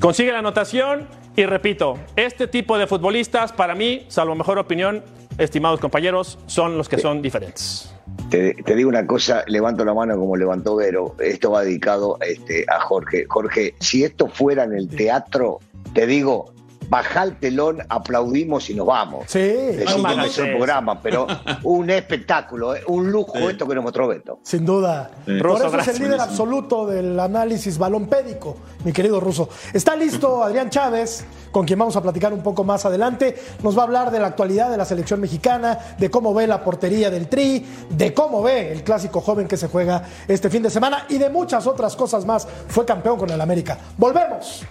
[0.00, 1.06] consigue la anotación
[1.36, 5.04] y repito, este tipo de futbolistas para mí, salvo mejor opinión,
[5.40, 7.92] estimados compañeros, son los que son diferentes.
[8.28, 11.16] Te, te digo una cosa, levanto la mano como levantó Vero.
[11.18, 13.26] Esto va dedicado este, a Jorge.
[13.28, 15.60] Jorge, si esto fuera en el teatro,
[15.94, 16.52] te digo,
[16.88, 19.24] baja el telón, aplaudimos y nos vamos.
[19.28, 19.38] Sí.
[19.38, 20.42] Decimos No un eso.
[20.42, 21.26] programa, pero
[21.62, 22.82] un espectáculo, ¿eh?
[22.88, 24.40] un lujo esto que nos mostró Beto.
[24.42, 25.10] Sin duda.
[25.24, 25.38] Sí.
[25.38, 29.48] Por Ruso, eso es el líder absoluto del análisis balompédico, mi querido Ruso.
[29.72, 33.36] Está listo Adrián Chávez, con quien vamos a platicar un poco más adelante.
[33.62, 36.62] Nos va a hablar de la actualidad de la selección mexicana, de cómo ve la
[36.62, 40.70] portería del Tri, de cómo ve el clásico joven que se juega este fin de
[40.70, 42.46] semana y de muchas otras cosas más.
[42.68, 43.78] Fue campeón con el América.
[43.96, 44.64] Volvemos.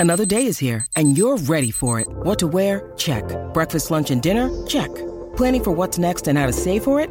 [0.00, 2.06] Another day is here, and you're ready for it.
[2.22, 2.92] What to wear?
[2.96, 3.24] Check.
[3.52, 4.48] Breakfast, lunch, and dinner?
[4.64, 4.94] Check.
[5.36, 7.10] Planning for what's next and how to save for it?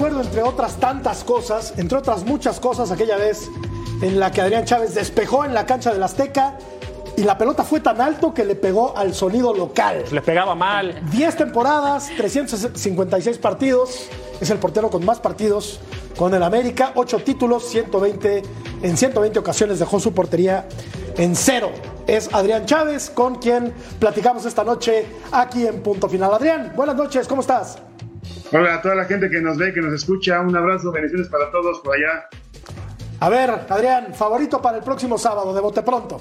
[0.00, 3.50] Entre otras tantas cosas, entre otras muchas cosas, aquella vez
[4.00, 6.56] en la que Adrián Chávez despejó en la cancha del Azteca
[7.18, 10.04] y la pelota fue tan alto que le pegó al sonido local.
[10.10, 11.02] Le pegaba mal.
[11.10, 14.08] 10 temporadas, 356 partidos.
[14.40, 15.80] Es el portero con más partidos
[16.16, 16.92] con el América.
[16.94, 18.42] 8 títulos, 120,
[18.80, 20.66] en 120 ocasiones dejó su portería
[21.18, 21.72] en cero.
[22.06, 26.32] Es Adrián Chávez, con quien platicamos esta noche aquí en Punto Final.
[26.32, 27.76] Adrián, buenas noches, ¿cómo estás?
[28.52, 30.40] Hola a toda la gente que nos ve, que nos escucha.
[30.40, 32.28] Un abrazo, bendiciones para todos por allá.
[33.20, 36.20] A ver, Adrián, favorito para el próximo sábado, de bote pronto.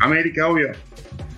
[0.00, 0.72] América, obvio.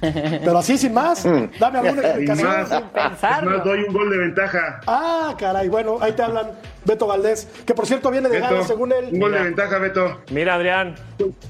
[0.01, 1.25] Pero así sin más,
[1.59, 2.49] dame alguna explicación.
[2.49, 4.81] Más, es más, doy un gol de ventaja.
[4.87, 6.51] Ah, caray, bueno, ahí te hablan
[6.85, 9.09] Beto Valdés, que por cierto viene de Beto, gana según él.
[9.13, 10.21] Un gol de ventaja, Beto.
[10.31, 10.95] Mira, Adrián.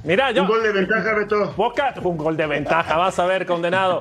[0.03, 0.43] Mira, yo.
[0.43, 1.53] Un gol de ventaja, Beto.
[1.57, 4.01] Boca, un gol de ventaja, vas a ver, condenado.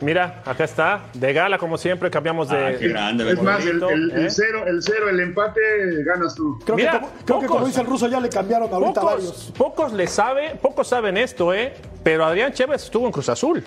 [0.00, 2.56] Mira, acá está, de gala como siempre, cambiamos de.
[2.66, 4.30] Ah, qué grande, Es más, el, el- el ¿eh?
[4.30, 5.60] cero, el cero, el empate,
[6.04, 6.58] ganas tú.
[6.64, 7.68] Creo, Mira, que, como, creo que como pocos.
[7.68, 9.52] dice el ruso ya le cambiaron ahorita Pocos, varios.
[9.56, 11.72] pocos le sabe, pocos saben esto, ¿eh?
[12.02, 13.62] Pero Adrián Chávez estuvo en Cruz Azul.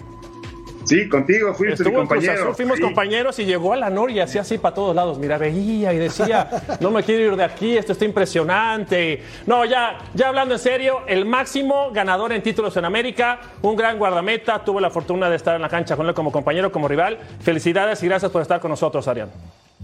[0.85, 2.33] Sí, contigo, fuiste mi compañero.
[2.43, 2.83] Azul, fuimos Sí.
[2.83, 5.19] compañeros y llegó a la Nor y hacía así para todos lados.
[5.19, 9.21] Mira, veía y decía, no me quiero ir de aquí, esto está impresionante.
[9.45, 13.97] No, ya, ya hablando en serio, el máximo ganador en títulos en América, un gran
[13.97, 17.17] guardameta, tuve la fortuna de estar en la cancha con él como compañero, como rival.
[17.41, 19.29] Felicidades y gracias por estar con nosotros, Adrián.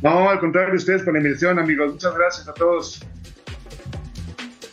[0.01, 1.93] No, al contrario, ustedes por la invitación, amigos.
[1.93, 3.01] Muchas gracias a todos.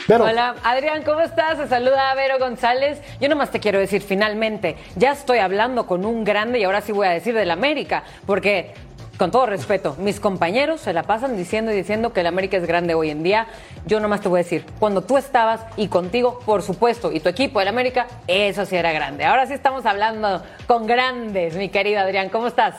[0.07, 1.57] Hola, Adrián, ¿cómo estás?
[1.57, 3.01] Se saluda a Vero González.
[3.21, 6.93] Yo nomás te quiero decir, finalmente, ya estoy hablando con un grande y ahora sí
[6.93, 8.75] voy a decir del América, porque,
[9.17, 12.67] con todo respeto, mis compañeros se la pasan diciendo y diciendo que el América es
[12.67, 13.47] grande hoy en día.
[13.87, 17.31] Yo nomás te voy a decir, cuando tú estabas y contigo, por supuesto, y tu
[17.31, 19.25] equipo, el América, eso sí era grande.
[19.25, 22.29] Ahora sí estamos hablando con grandes, mi querido Adrián.
[22.29, 22.75] ¿Cómo estás?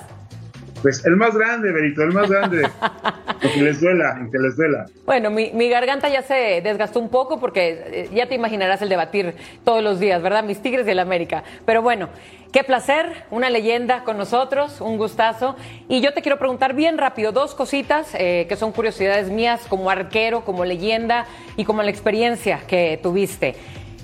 [0.81, 2.67] Pues el más grande, Berito, el más grande.
[3.41, 4.85] Aunque les duela, aunque les duela.
[5.05, 8.89] Bueno, mi, mi garganta ya se desgastó un poco porque eh, ya te imaginarás el
[8.89, 10.43] debatir todos los días, ¿verdad?
[10.43, 11.43] Mis Tigres del América.
[11.65, 12.09] Pero bueno,
[12.51, 15.55] qué placer, una leyenda con nosotros, un gustazo.
[15.89, 19.89] Y yo te quiero preguntar bien rápido dos cositas eh, que son curiosidades mías como
[19.89, 21.25] arquero, como leyenda
[21.57, 23.55] y como la experiencia que tuviste.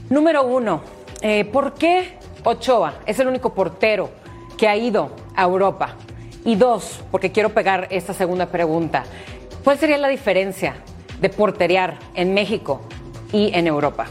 [0.10, 0.84] Número uno,
[1.21, 4.10] eh, ¿por qué Ochoa es el único portero
[4.57, 5.95] que ha ido a Europa?
[6.43, 9.04] Y dos, porque quiero pegar esta segunda pregunta.
[9.63, 10.75] ¿Cuál sería la diferencia
[11.19, 12.82] de porterear en México
[13.32, 14.08] y en Europa?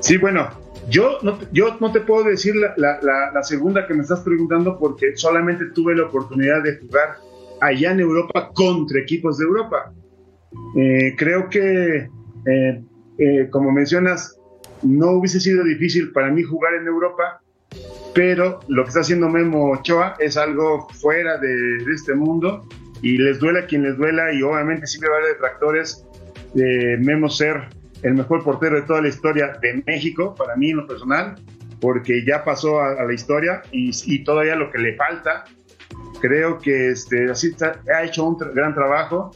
[0.00, 0.48] Sí, bueno,
[0.88, 4.20] yo no, yo no te puedo decir la, la- la- la segunda que me estás
[4.20, 7.16] preguntando porque solamente tuve la oportunidad de jugar
[7.60, 9.92] allá en Europa contra equipos de Europa.
[10.76, 12.08] Eh, creo que,
[12.46, 12.82] eh,
[13.18, 14.36] eh, como mencionas,
[14.82, 17.40] no hubiese sido difícil para mí jugar en Europa,
[18.14, 22.66] pero lo que está haciendo Memo Ochoa es algo fuera de, de este mundo
[23.00, 26.06] y les duela a quien les duela y obviamente siempre va a haber detractores
[26.54, 27.68] de Memo ser
[28.02, 31.36] el mejor portero de toda la historia de México, para mí en lo personal,
[31.80, 35.44] porque ya pasó a, a la historia y, y todavía lo que le falta,
[36.20, 37.54] creo que este, así
[37.94, 39.30] ha hecho un tra- gran trabajo,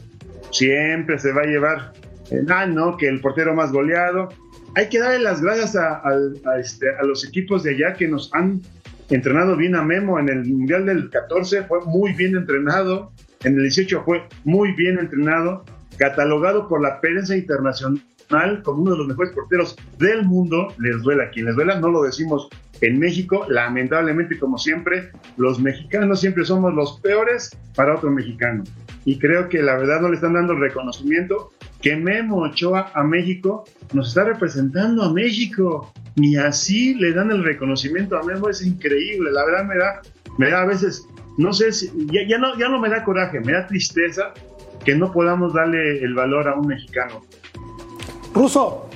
[0.51, 1.93] siempre se va a llevar,
[2.31, 4.29] eh, ah, no, que el portero más goleado,
[4.75, 8.07] hay que darle las gracias a, al- a este, a los equipos de allá que
[8.07, 8.61] nos han
[9.09, 13.11] entrenado bien a Memo en el Mundial del 14, fue muy bien entrenado,
[13.43, 15.63] en el 18 fue muy bien entrenado,
[15.97, 21.23] catalogado por la prensa internacional como uno de los mejores porteros del mundo, les duela
[21.25, 22.49] a quien les duela, no lo decimos
[22.81, 28.63] en México, lamentablemente como siempre, los mexicanos siempre somos los peores para otro mexicano.
[29.05, 33.03] Y creo que la verdad no le están dando el reconocimiento que Memo Ochoa a
[33.03, 35.91] México nos está representando a México.
[36.15, 40.01] Ni así le dan el reconocimiento a Memo, es increíble, la verdad me da,
[40.39, 43.39] me da a veces, no sé si, ya, ya no, ya no me da coraje,
[43.39, 44.33] me da tristeza
[44.83, 47.21] que no podamos darle el valor a un mexicano.
[48.33, 48.87] Ruso,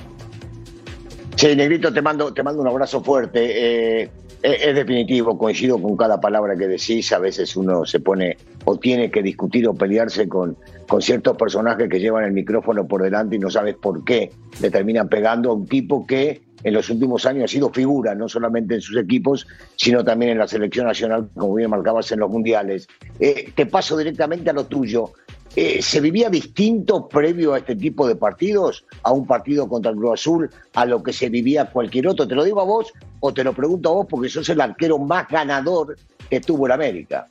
[1.42, 4.02] Sí, Negrito, te mando, te mando un abrazo fuerte.
[4.02, 4.10] Eh,
[4.42, 7.12] es, es definitivo, coincido con cada palabra que decís.
[7.12, 10.56] A veces uno se pone o tiene que discutir o pelearse con,
[10.88, 14.70] con ciertos personajes que llevan el micrófono por delante y no sabes por qué le
[14.70, 18.74] terminan pegando a un tipo que en los últimos años ha sido figura, no solamente
[18.74, 19.46] en sus equipos,
[19.76, 22.86] sino también en la selección nacional, como bien marcabas en los mundiales.
[23.18, 25.12] Eh, te paso directamente a lo tuyo.
[25.54, 29.98] Eh, ¿Se vivía distinto previo a este tipo de partidos, a un partido contra el
[29.98, 32.26] Cruz Azul, a lo que se vivía cualquier otro?
[32.26, 34.98] ¿Te lo digo a vos o te lo pregunto a vos porque sos el arquero
[34.98, 35.96] más ganador
[36.30, 37.28] que tuvo en América?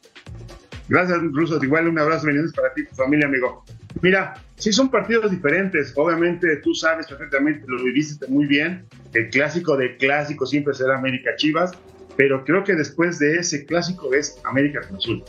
[0.91, 1.57] Gracias, Ruso.
[1.63, 3.63] Igual un abrazo, bendiciones para ti, tu familia, amigo.
[4.01, 5.93] Mira, sí son partidos diferentes.
[5.95, 8.83] Obviamente tú sabes perfectamente, lo viviste muy bien.
[9.13, 11.71] El clásico de clásicos siempre será América Chivas,
[12.17, 15.23] pero creo que después de ese clásico es América Cruz Azul.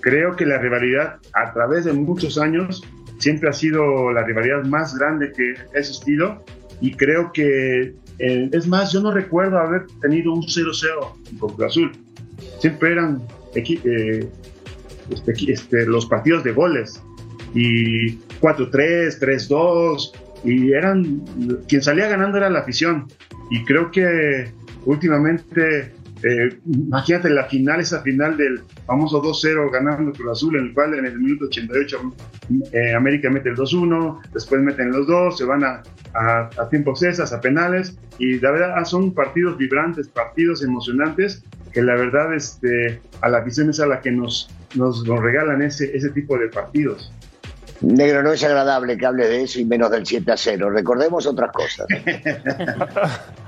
[0.00, 2.82] Creo que la rivalidad a través de muchos años
[3.18, 6.44] siempre ha sido la rivalidad más grande que ha existido
[6.80, 11.66] y creo que, eh, es más, yo no recuerdo haber tenido un 0-0 con Cruz
[11.70, 11.92] Azul.
[12.58, 13.22] Siempre eran
[13.54, 14.28] eh,
[15.10, 17.02] este, este, los partidos de goles.
[17.54, 20.12] Y 4-3, 3-2
[20.44, 21.22] y eran
[21.68, 23.06] quien salía ganando era la afición.
[23.50, 24.50] Y creo que
[24.84, 25.92] últimamente
[26.22, 30.94] eh, imagínate la final, esa final del famoso 2-0 ganando Cruz Azul, en el cual
[30.94, 32.14] en el minuto 88
[32.72, 35.82] eh, América mete el 2-1, después meten los dos, se van a,
[36.14, 41.82] a, a tiempos cesas, a penales, y la verdad son partidos vibrantes, partidos emocionantes, que
[41.82, 45.96] la verdad este, a la afición es a la que nos, nos, nos regalan ese,
[45.96, 47.12] ese tipo de partidos.
[47.80, 50.70] Negro, no es agradable que hable de eso y menos del 7 a 0.
[50.70, 51.86] Recordemos otras cosas.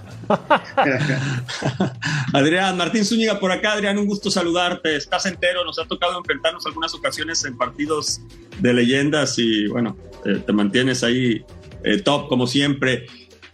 [2.34, 3.72] Adrián, Martín Zúñiga por acá.
[3.72, 4.96] Adrián, un gusto saludarte.
[4.96, 5.64] Estás entero.
[5.64, 8.20] Nos ha tocado enfrentarnos algunas ocasiones en partidos
[8.58, 11.44] de leyendas y bueno, eh, te mantienes ahí
[11.82, 13.06] eh, top como siempre.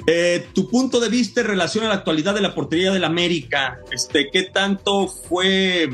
[0.06, 3.78] Eh, tu punto de vista en relación a la actualidad de la portería del América,
[3.90, 5.88] este, ¿qué tanto fue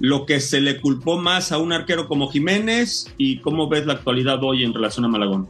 [0.00, 3.94] lo que se le culpó más a un arquero como Jiménez y cómo ves la
[3.94, 5.48] actualidad hoy en relación a Malagón?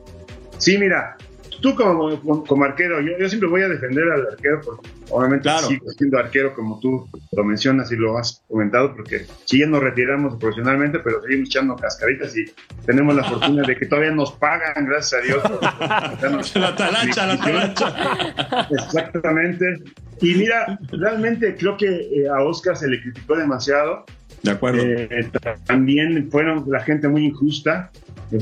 [0.58, 1.16] Sí, mira,
[1.64, 6.18] tú como, como, arquero, yo, siempre voy a defender al arquero porque obviamente sigo siendo
[6.18, 10.98] arquero como tú lo mencionas y lo has comentado porque si ya nos retiramos profesionalmente,
[10.98, 12.44] pero seguimos echando cascaritas y
[12.84, 15.42] tenemos la fortuna de que todavía nos pagan, gracias a Dios.
[16.54, 18.68] la talacha, la talacha.
[18.70, 19.82] Exactamente.
[20.20, 24.04] Y mira, realmente creo que eh, a Oscar se le criticó demasiado
[24.44, 24.82] de acuerdo.
[24.82, 25.30] Eh,
[25.66, 27.90] también fueron la gente muy injusta.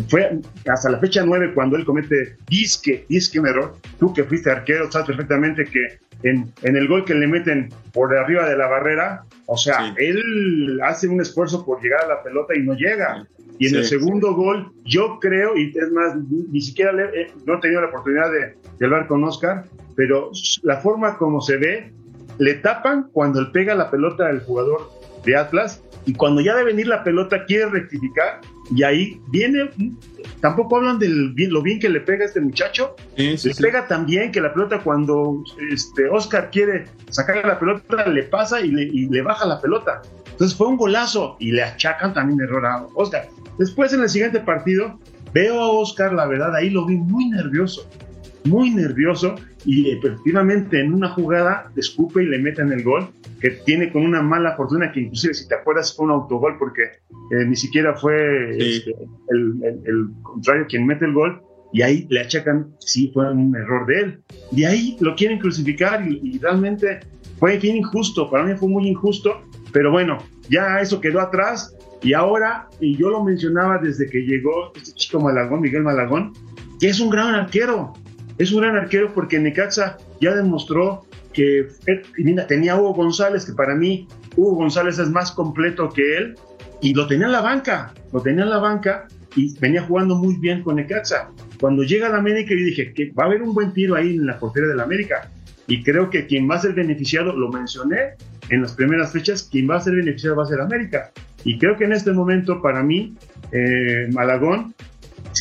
[0.08, 3.76] Fue hasta la fecha 9 cuando él comete disque, disque un error.
[3.98, 8.16] Tú que fuiste arquero sabes perfectamente que en, en, el gol que le meten por
[8.16, 12.56] arriba de la barrera, o sea, él hace un esfuerzo por llegar a la pelota
[12.56, 13.26] y no llega.
[13.58, 17.58] Y en el segundo gol, yo creo, y es más, ni, siquiera le, eh, no
[17.58, 20.30] he tenido la oportunidad de, de hablar con Oscar, pero
[20.62, 21.92] la forma como se ve,
[22.38, 24.90] le tapan cuando él pega la pelota al jugador
[25.24, 28.40] de Atlas y cuando ya debe venir la pelota quiere rectificar
[28.74, 29.70] y ahí viene,
[30.40, 34.32] tampoco hablan de lo bien que le pega a este muchacho, le pega tan bien
[34.32, 39.46] que la pelota cuando este Oscar quiere sacar la pelota le pasa y le, baja
[39.46, 40.02] la pelota.
[40.30, 43.28] Entonces fue un golazo y le achacan también error a Oscar.
[43.58, 44.98] Después en el siguiente partido
[45.32, 47.88] veo a Oscar, la verdad, ahí lo vi muy nervioso,
[48.44, 53.09] muy nervioso y efectivamente en una jugada escupe y le meten el gol
[53.40, 56.83] que tiene con una mala fortuna que inclusive si te acuerdas fue un autogol porque
[56.83, 58.94] eh, ni siquiera fue este,
[59.31, 64.00] el, contrario quien mete el gol y ahí le achacan sí fue un error de
[64.00, 64.20] él.
[64.50, 67.00] Y ahí lo quieren crucificar y, realmente
[67.38, 72.12] fue bien injusto para mí fue muy injusto pero bueno ya eso quedó atrás y
[72.12, 76.33] ahora y yo lo mencionaba desde que llegó este chico Malagón Miguel Malagón
[76.78, 77.94] que es un gran arquero
[78.42, 83.52] es un gran arquero porque Necaxa ya demostró que eh, mira, tenía Hugo González, que
[83.52, 86.35] para mí Hugo González es más completo que él,
[86.81, 90.37] y lo tenía en la banca, lo tenía en la banca y venía jugando muy
[90.37, 91.31] bien con Necaxa.
[91.61, 94.16] Cuando llega a la América, yo dije que va a haber un buen tiro ahí
[94.16, 95.31] en la portería de la América.
[95.68, 98.16] Y creo que quien va a ser beneficiado, lo mencioné
[98.50, 101.12] en las primeras fechas, quien va a ser beneficiado va a ser América.
[101.44, 103.16] Y creo que en este momento, para mí,
[103.52, 104.74] eh, Malagón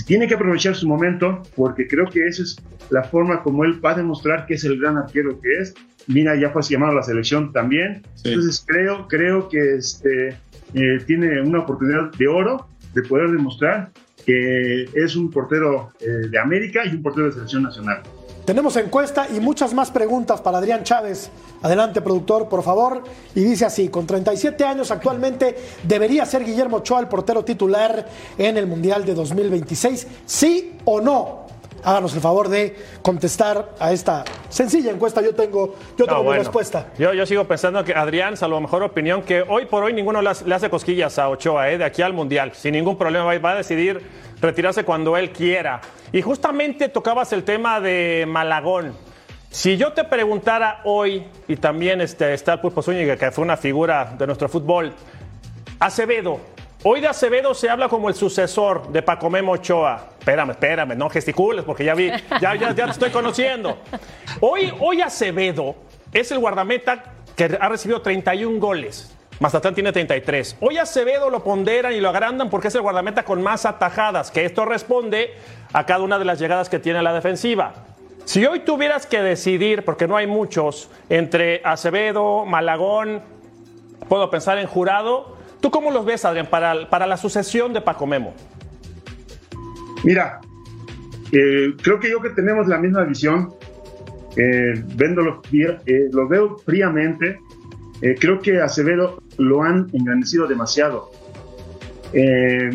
[0.06, 2.56] tiene que aprovechar su momento porque creo que esa es
[2.92, 5.74] la forma como él va a demostrar que es el gran arquero que es.
[6.08, 8.04] Mira, ya fue llamado a la selección también.
[8.24, 10.30] Entonces creo, creo que este,
[10.74, 13.92] eh, tiene una oportunidad de oro de poder demostrar
[14.26, 18.04] que es un portero eh, de América y un portero de selección nacional.
[18.46, 21.30] Tenemos encuesta y muchas más preguntas para Adrián Chávez.
[21.62, 23.04] Adelante, productor, por favor.
[23.36, 28.06] Y dice así, con 37 años actualmente, ¿debería ser Guillermo Ochoa el portero titular
[28.38, 30.08] en el Mundial de 2026?
[30.26, 31.51] ¿Sí o no?
[31.84, 35.22] Háganos el favor de contestar a esta sencilla encuesta.
[35.22, 36.88] Yo tengo, yo tengo mi respuesta.
[36.98, 40.56] Yo, yo sigo pensando que Adrián, salvo mejor opinión, que hoy por hoy ninguno le
[40.56, 41.78] hace cosquillas a Ochoa, ¿eh?
[41.78, 42.52] de aquí al Mundial.
[42.54, 44.02] Sin ningún problema va a decidir
[44.42, 45.82] retirarse cuando él quiera.
[46.12, 48.94] Y justamente tocabas el tema de Malagón.
[49.50, 53.58] Si yo te preguntara hoy, y también este, está el Pulpo Zúñiga, que fue una
[53.58, 54.94] figura de nuestro fútbol,
[55.80, 56.40] Acevedo,
[56.84, 60.10] hoy de Acevedo se habla como el sucesor de Pacomemo Ochoa.
[60.20, 62.10] Espérame, espérame, no gesticules, porque ya vi,
[62.42, 63.78] ya, ya, ya te estoy conociendo.
[64.40, 65.76] Hoy, hoy Acevedo
[66.14, 67.04] es el guardameta
[67.36, 69.16] que ha recibido 31 goles.
[69.40, 70.58] Mazatlán tiene 33.
[70.60, 74.46] Hoy Acevedo lo ponderan y lo agrandan porque es el guardameta con más atajadas, que
[74.46, 75.34] esto responde
[75.74, 77.74] a cada una de las llegadas que tiene la defensiva.
[78.26, 83.24] Si hoy tuvieras que decidir, porque no hay muchos, entre Acevedo, Malagón,
[84.08, 88.06] puedo pensar en Jurado, ¿tú cómo los ves, Adrián, para, para la sucesión de Paco
[88.06, 88.34] Memo?
[90.04, 90.42] Mira,
[91.32, 93.54] eh, creo que yo que tenemos la misma visión
[94.36, 97.40] eh, viéndolo, eh, lo veo fríamente,
[98.02, 101.12] eh, creo que Acevedo lo han engrandecido demasiado.
[102.14, 102.70] Eh,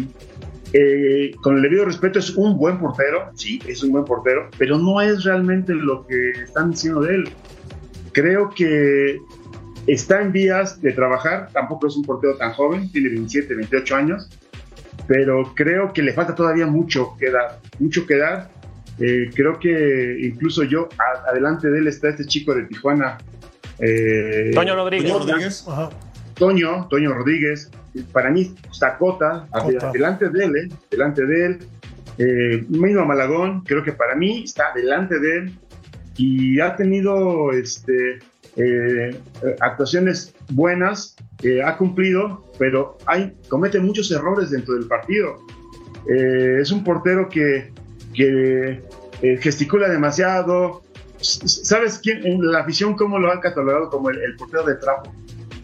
[1.41, 5.01] con el debido respeto, es un buen portero, sí, es un buen portero, pero no
[5.01, 7.29] es realmente lo que están diciendo de él.
[8.13, 9.19] Creo que
[9.87, 14.29] está en vías de trabajar, tampoco es un portero tan joven, tiene 27, 28 años,
[15.07, 18.51] pero creo que le falta todavía mucho que dar, mucho que dar.
[18.99, 23.19] Eh, creo que incluso yo, a- adelante de él está este chico de Tijuana.
[23.79, 25.13] eh, Toño Rodríguez.
[25.13, 25.65] Toño Rodríguez.
[25.69, 25.91] Ajá.
[26.35, 27.71] Toño, Toño Rodríguez,
[28.13, 29.91] para mí está Cota, Cota.
[29.93, 30.69] delante de él, ¿eh?
[30.91, 31.59] delante de él.
[32.19, 35.59] Eh, mismo Malagón, creo que para mí está delante de él
[36.17, 38.19] y ha tenido este,
[38.57, 39.21] eh,
[39.61, 45.37] actuaciones buenas, eh, ha cumplido, pero hay, comete muchos errores dentro del partido.
[46.09, 47.73] Eh, es un portero que,
[48.15, 48.83] que
[49.23, 50.83] eh, gesticula demasiado.
[51.21, 52.27] ¿Sabes quién?
[52.27, 55.13] En la afición, cómo lo han catalogado como el, el portero de trapo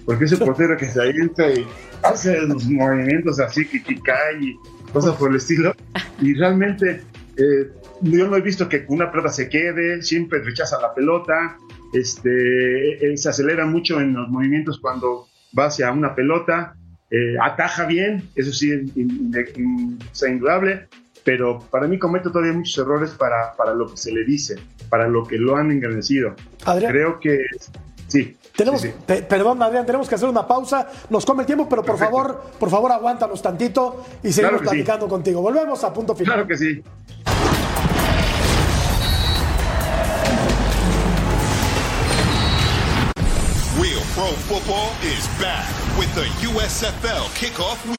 [0.05, 1.66] porque es el portero que se avienta y
[2.02, 4.57] hace los movimientos así que, que cae y
[4.92, 5.74] cosas por el estilo.
[6.20, 7.02] Y realmente
[7.37, 7.70] eh,
[8.02, 11.57] yo no he visto que una pelota se quede, siempre rechaza la pelota,
[11.92, 15.28] este, eh, se acelera mucho en los movimientos cuando
[15.59, 16.74] va hacia una pelota,
[17.11, 20.88] eh, ataja bien, eso sí, in- in- in- es indudable,
[21.24, 24.57] pero para mí comete todavía muchos errores para, para lo que se le dice,
[24.88, 26.35] para lo que lo han engrandecido.
[26.64, 26.90] Adrián.
[26.92, 27.38] Creo que
[28.09, 28.37] sí.
[28.57, 28.94] Tenemos, sí, sí.
[29.07, 30.88] pe- perdón, Adrián, tenemos que hacer una pausa.
[31.11, 32.16] Nos come el tiempo, pero por Perfecto.
[32.16, 34.76] favor, por favor, aguántanos tantito y seguimos Claro sí.
[34.76, 35.40] platicando contigo.
[35.40, 36.35] Volvemos a punto final.
[36.35, 36.83] Claro que sí.
[44.37, 45.66] Football is back
[45.99, 47.85] with the USFL kickoff.
[47.87, 47.97] week-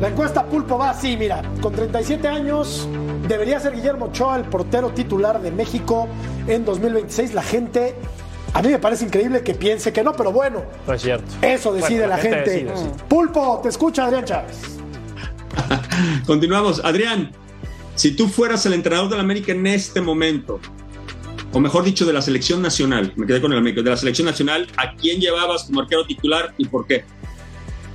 [0.00, 2.88] La encuesta Pulpo va así, mira, con 37 años
[3.28, 6.08] debería ser Guillermo Ochoa el portero titular de México
[6.46, 7.34] en 2026.
[7.34, 7.94] La gente,
[8.54, 11.26] a mí me parece increíble que piense que no, pero bueno, No es cierto.
[11.42, 12.50] eso decide Bueno, la, gente.
[12.50, 12.88] decide, sí.
[13.08, 14.78] Pulpo, te escucha Adrián Chávez.
[16.26, 16.84] Continuamos.
[16.84, 17.32] Adrián,
[17.94, 20.60] si tú fueras el entrenador de la América en este momento,
[21.52, 24.26] o mejor dicho, de la selección nacional, me quedé con el América, de la selección
[24.26, 27.04] nacional, ¿a quién llevabas como arquero titular y por qué?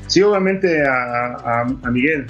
[0.07, 2.27] Sí, obviamente a, Miguel.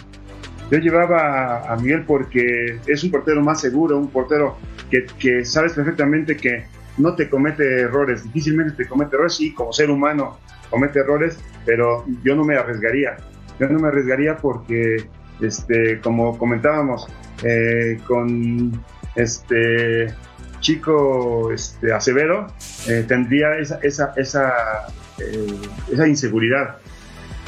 [0.72, 4.58] Yo llevaba a, a Miguel porque es un portero más seguro, un portero
[4.90, 6.66] que, que sabes perfectamente que
[6.98, 12.06] no te comete errores, difícilmente te comete errores, sí, como ser humano comete errores, pero
[12.24, 13.18] yo no me arriesgaría.
[13.60, 15.08] Yo no me arriesgaría porque,
[15.42, 17.08] este, como comentábamos,
[17.44, 18.84] eh, con
[19.16, 20.14] este
[20.60, 22.48] chico este, Acevedo,
[22.88, 24.52] eh, tendría esa, esa, esa,
[25.20, 25.48] eh,
[25.92, 26.78] esa inseguridad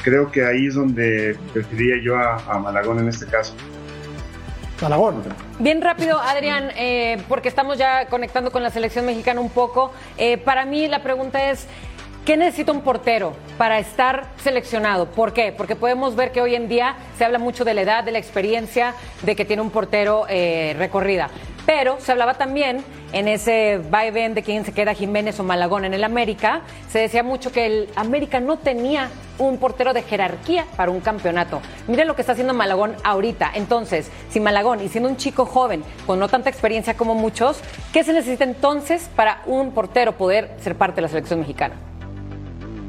[0.08, 3.54] creo que ahí es donde preferiría yo a, a Malagón en este caso.
[4.82, 5.22] Malagón.
[5.60, 9.92] Bien rápido, Adrián, eh, porque estamos ya conectando con la selección mexicana un poco.
[10.18, 11.68] Eh, para mí la pregunta es,
[12.28, 15.10] ¿qué necesita un portero para estar seleccionado?
[15.10, 15.54] ¿Por qué?
[15.54, 18.18] Porque podemos ver que hoy en día se habla mucho de la edad, de la
[18.18, 21.30] experiencia, de que tiene un portero eh, recorrida.
[21.66, 25.94] Pero se hablaba también en ese vaivén de quién se queda Jiménez o Malagón en
[25.94, 30.92] el América, se decía mucho que el América no tenía un portero de jerarquía para
[30.92, 31.62] un campeonato.
[31.88, 33.52] Mire lo que está haciendo Malagón ahorita.
[33.54, 37.62] Entonces, si Malagón, y siendo un chico joven, con no tanta experiencia como muchos,
[37.94, 41.76] ¿qué se necesita entonces para un portero poder ser parte de la selección mexicana?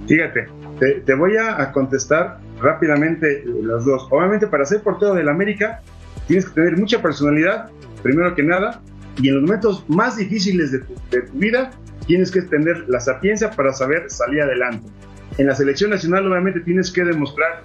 [0.09, 0.47] Fíjate,
[0.81, 4.09] te, te voy a, contestar rápidamente eh, las dos.
[4.11, 5.81] Obviamente para ser portero del América
[6.27, 7.71] tienes que tener mucha personalidad,
[8.03, 8.81] primero que nada,
[9.21, 11.71] y en los momentos más difíciles de tu, de tu vida
[12.07, 14.89] tienes que tener la sapiencia para saber salir adelante.
[15.37, 17.63] En la selección nacional obviamente tienes que demostrar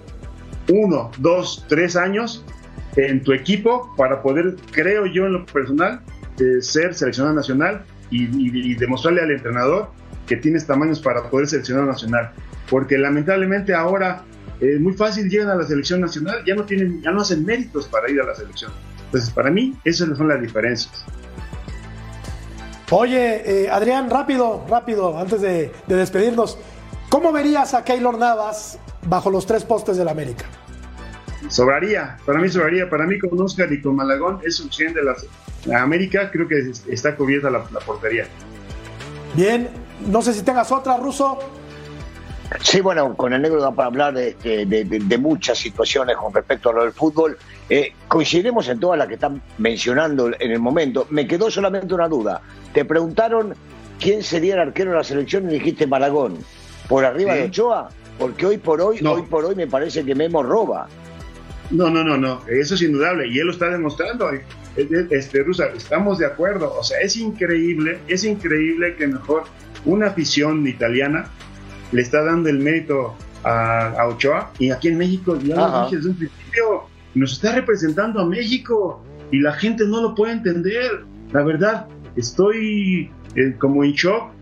[0.70, 2.44] uno, dos, tres años
[2.96, 6.00] en tu equipo para poder, creo yo en lo personal,
[6.40, 9.90] eh, ser seleccionado nacional y, y- y demostrarle al entrenador
[10.26, 12.32] que tienes tamaños para poder seleccionar nacional.
[12.70, 14.22] Porque lamentablemente ahora
[14.60, 17.86] es muy fácil llegan a la selección nacional, ya no tienen, ya no hacen méritos
[17.88, 18.72] para ir a la selección.
[19.06, 21.04] Entonces, para mí, esas son las diferencias.
[22.90, 26.58] Oye, eh, Adrián, rápido, rápido, antes de, de despedirnos,
[27.08, 30.44] ¿cómo verías a Keylor Navas bajo los tres postes del América?
[31.48, 35.14] Sobraría, para mí sobraría, para mí con Oscar y con Malagón es suficiente la,
[35.66, 38.26] la América, creo que es- está cubierta la, la portería.
[39.34, 39.68] Bien,
[40.06, 41.38] no sé si tengas otra, Ruso.
[42.60, 46.32] Sí, bueno, con el negro da para hablar de, de- de- de muchas situaciones con
[46.32, 47.36] respecto a lo del fútbol.
[47.68, 51.06] Eh, coincidimos en todas las que están mencionando en el momento.
[51.10, 52.42] Me quedó solamente una duda.
[52.72, 53.54] Te preguntaron
[53.98, 56.36] quién sería el arquero de la selección y dijiste Malagón.
[56.88, 57.88] ¿Por arriba de Ochoa?
[58.18, 60.86] Porque hoy por hoy, hoy por hoy me parece que Memo roba.
[61.70, 64.30] No, no, no, no, eso es indudable y él lo está demostrando.
[64.76, 69.44] Este, Rusa, estamos de acuerdo, o sea, es increíble, es increíble que mejor
[69.84, 71.26] una afición italiana
[71.92, 73.14] le está dando el mérito
[73.44, 78.20] a, Ochoa y aquí en México, ya lo dije desde un principio, nos está representando
[78.20, 81.04] a México y la gente no lo puede entender.
[81.32, 84.32] La verdad, estoy eh, como en shock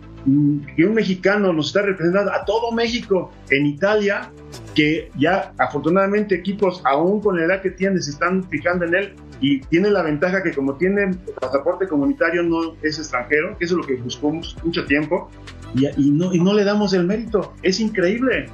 [0.77, 4.31] que un mexicano nos está representando a todo México en Italia,
[4.75, 9.15] que ya afortunadamente equipos aún con la edad que tiene se están fijando en él
[9.43, 13.81] y tiene la ventaja que como tiene pasaporte comunitario no es extranjero, que eso es
[13.81, 15.29] lo que buscamos mucho tiempo,
[15.75, 17.53] y, no, y no le damos el mérito.
[17.63, 18.47] Es increíble.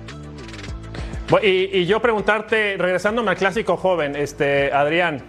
[1.42, 5.20] Y, yo preguntarte, regresándome al clásico joven, este, Adrián,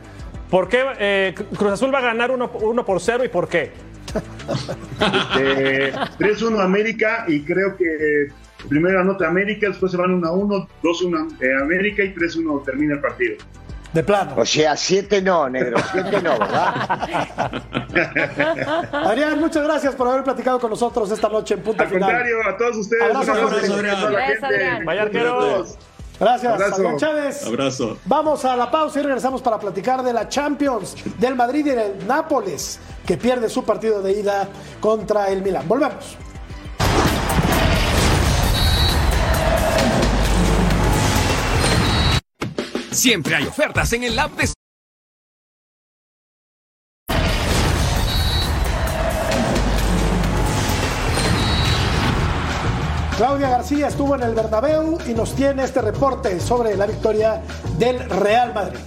[0.49, 3.72] ¿por qué eh, Cruz Azul va a ganar 1 por 0 y por qué?
[4.99, 8.30] 3-1 este, América y creo que
[8.70, 13.36] primero anota América, después se van 1-1, 2-1 eh, América y 3-1 termina el partido.
[13.94, 14.34] De plano.
[14.38, 17.64] O sea, 7 no, negro, 7 no, ¿verdad?
[18.94, 22.56] Adrián, muchas gracias por haber platicado con nosotros esta noche en Punto Al contrario, a
[22.58, 23.04] todos ustedes.
[23.04, 25.78] Abrazo, abrazo, arqueros.
[26.20, 26.98] Gracias, Abrazo.
[26.98, 27.48] Chávez.
[27.48, 27.98] Abrazo.
[28.06, 32.06] Vamos a la pausa y regresamos para platicar de la Champions, del Madrid y del
[32.06, 34.48] Nápoles, que pierde su partido de ida
[34.82, 35.68] contra el Milan.
[35.68, 36.18] Volvemos.
[43.00, 44.50] Siempre hay ofertas en el app de
[53.16, 57.41] Claudia García estuvo en el Bernabéu y nos tiene este reporte sobre la victoria
[57.78, 58.80] del Real Madrid.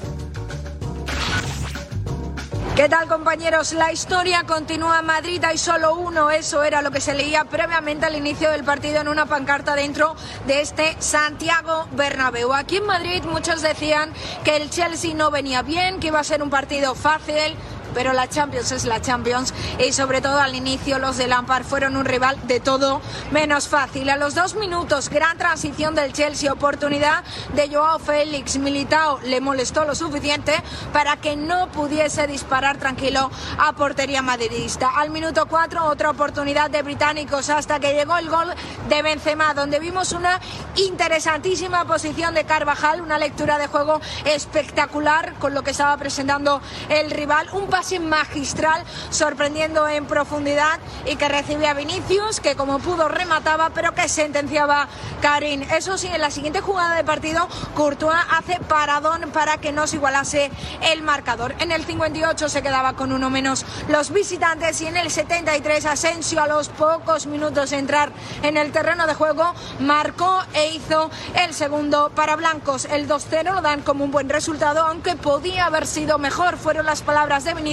[2.74, 3.74] ¿Qué tal compañeros?
[3.74, 8.06] La historia continúa en Madrid, hay solo uno, eso era lo que se leía previamente
[8.06, 10.16] al inicio del partido en una pancarta dentro
[10.46, 12.54] de este Santiago Bernabéu.
[12.54, 14.10] Aquí en Madrid muchos decían
[14.42, 17.54] que el Chelsea no venía bien, que iba a ser un partido fácil,
[17.95, 21.97] pero la Champions es la Champions y sobre todo al inicio los de Lampard fueron
[21.97, 24.09] un rival de todo menos fácil.
[24.11, 27.24] A los dos minutos, gran transición del Chelsea, oportunidad
[27.55, 28.59] de Joao Félix.
[28.59, 30.55] Militao le molestó lo suficiente
[30.93, 34.90] para que no pudiese disparar tranquilo a portería madridista.
[34.97, 38.53] Al minuto cuatro, otra oportunidad de británicos hasta que llegó el gol
[38.88, 40.40] de Benzema, donde vimos una
[40.76, 47.11] interesantísima posición de Carvajal, una lectura de juego espectacular con lo que estaba presentando el
[47.11, 47.49] rival.
[47.53, 47.66] Un
[47.98, 54.88] magistral, sorprendiendo en profundidad y que recibía Vinicius, que como pudo remataba, pero que sentenciaba
[55.20, 55.62] Karim.
[55.62, 59.96] Eso sí, en la siguiente jugada de partido, Courtois hace paradón para que no se
[59.96, 60.50] igualase
[60.92, 61.54] el marcador.
[61.58, 66.40] En el 58 se quedaba con uno menos los visitantes y en el 73 Asensio
[66.40, 68.12] a los pocos minutos de entrar
[68.42, 72.84] en el terreno de juego marcó e hizo el segundo para blancos.
[72.84, 76.56] El 2-0 lo dan como un buen resultado, aunque podía haber sido mejor.
[76.56, 77.71] Fueron las palabras de Vinicius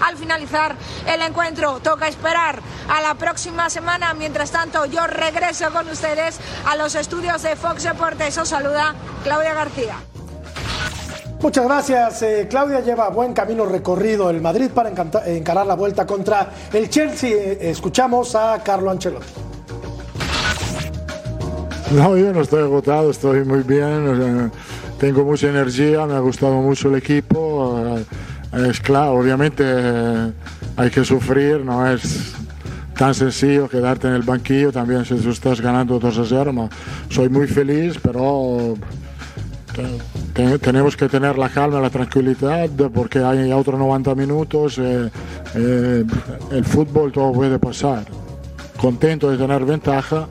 [0.00, 0.74] al finalizar
[1.06, 1.80] el encuentro.
[1.80, 4.14] Toca esperar a la próxima semana.
[4.14, 8.36] Mientras tanto, yo regreso con ustedes a los estudios de Fox Deportes.
[8.38, 9.96] Os saluda Claudia García.
[11.40, 12.80] Muchas gracias, eh, Claudia.
[12.80, 17.30] Lleva buen camino recorrido el Madrid para encarar la vuelta contra el Chelsea.
[17.30, 19.26] Eh, escuchamos a Carlo Ancelotti.
[21.92, 24.50] No, yo no estoy agotado, estoy muy bien.
[24.98, 27.98] tengo mucha energía, me ha gustado mucho el equipo.
[28.52, 30.32] Es claro, obviamente eh,
[30.76, 32.34] hay que sufrir, no es
[32.96, 36.68] tan sencillo quedarte en el banquillo también si tú estás ganando 2 a 0.
[37.10, 38.74] Soy muy feliz, pero
[40.60, 45.10] tenemos que tener la calma, la tranquilidad, porque hay otros 90 minutos, eh,
[45.54, 46.04] eh,
[46.50, 48.04] el fútbol todo puede pasar.
[48.80, 50.26] Contento de tener ventaja,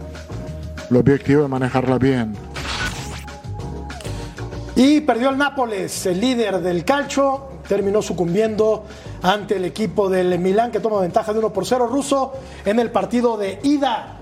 [0.89, 2.33] el objetivo es manejarla bien.
[4.75, 8.85] Y perdió el Nápoles, el líder del calcio, terminó sucumbiendo
[9.21, 12.33] ante el equipo del Milán que toma ventaja de 1 por 0 ruso
[12.65, 14.17] en el partido de ida.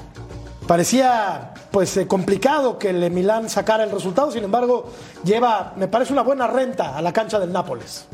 [0.67, 4.89] Parecía pues eh, complicado que el Milán sacara el resultado, sin embargo,
[5.23, 8.07] lleva, me parece una buena renta a la cancha del Nápoles.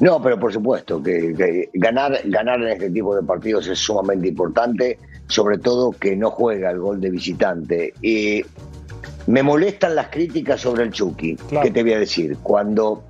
[0.00, 4.98] No, pero por supuesto que, ganar, ganar en este tipo de partidos es sumamente importante,
[5.28, 7.92] sobre todo que no juega el gol de visitante.
[8.00, 8.42] Y
[9.26, 11.36] me molestan las críticas sobre el Chucky.
[11.62, 12.38] ¿Qué te voy a decir?
[12.42, 13.04] Cuando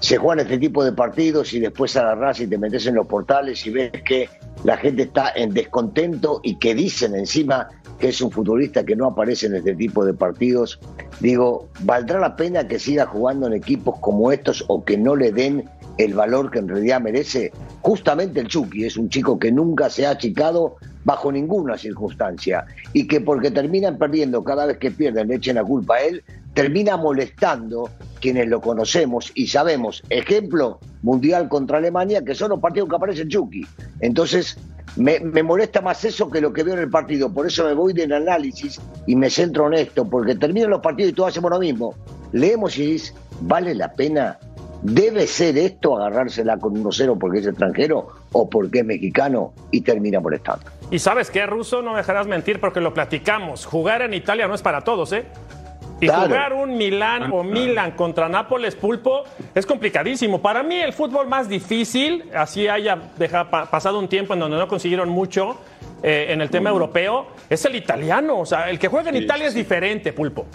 [0.00, 3.66] se juegan este tipo de partidos y después agarrás y te metes en los portales
[3.66, 4.28] y ves que
[4.64, 7.68] la gente está en descontento y que dicen encima
[7.98, 10.78] que es un futbolista que no aparece en este tipo de partidos,
[11.20, 15.32] digo, ¿valdrá la pena que siga jugando en equipos como estos o que no le
[15.32, 17.52] den el valor que en realidad merece?
[17.86, 20.74] justamente el Chucky es un chico que nunca se ha achicado
[21.04, 25.62] bajo ninguna circunstancia y que porque terminan perdiendo cada vez que pierden, le echen la
[25.62, 27.88] culpa a él, termina molestando
[28.26, 33.28] quienes lo conocemos y sabemos, ejemplo mundial contra Alemania, que son los partidos que aparece
[33.28, 33.64] Chucky.
[34.00, 34.58] Entonces,
[34.96, 37.32] me, molesta más eso que lo que veo en el partido.
[37.32, 41.12] Por eso me voy del análisis y me centro en esto, porque terminan los partidos
[41.12, 41.94] y todos hacemos lo mismo.
[42.32, 44.40] Leemos y dices, ¿vale la pena?
[44.82, 50.18] ¿Debe ser esto agarrársela con 1-0 porque es extranjero o porque es mexicano y termina
[50.18, 50.66] molestando?
[50.90, 53.66] Y sabes qué, Ruso, no me dejarás mentir porque lo platicamos.
[53.66, 55.26] Jugar en Italia no es para todos, ¿eh?
[56.00, 56.26] Y Claro.
[56.26, 59.24] jugar un Milán o Milan contra Nápoles Pulpo
[59.54, 60.42] es complicadísimo.
[60.42, 62.98] Para mí el fútbol más difícil, así haya
[63.70, 65.58] pasado un tiempo en donde no consiguieron mucho
[66.02, 68.38] eh, en el tema europeo, es el italiano.
[68.38, 69.60] O sea, el que juega en Sí, Italia es sí.
[69.60, 70.46] diferente, Pulpo.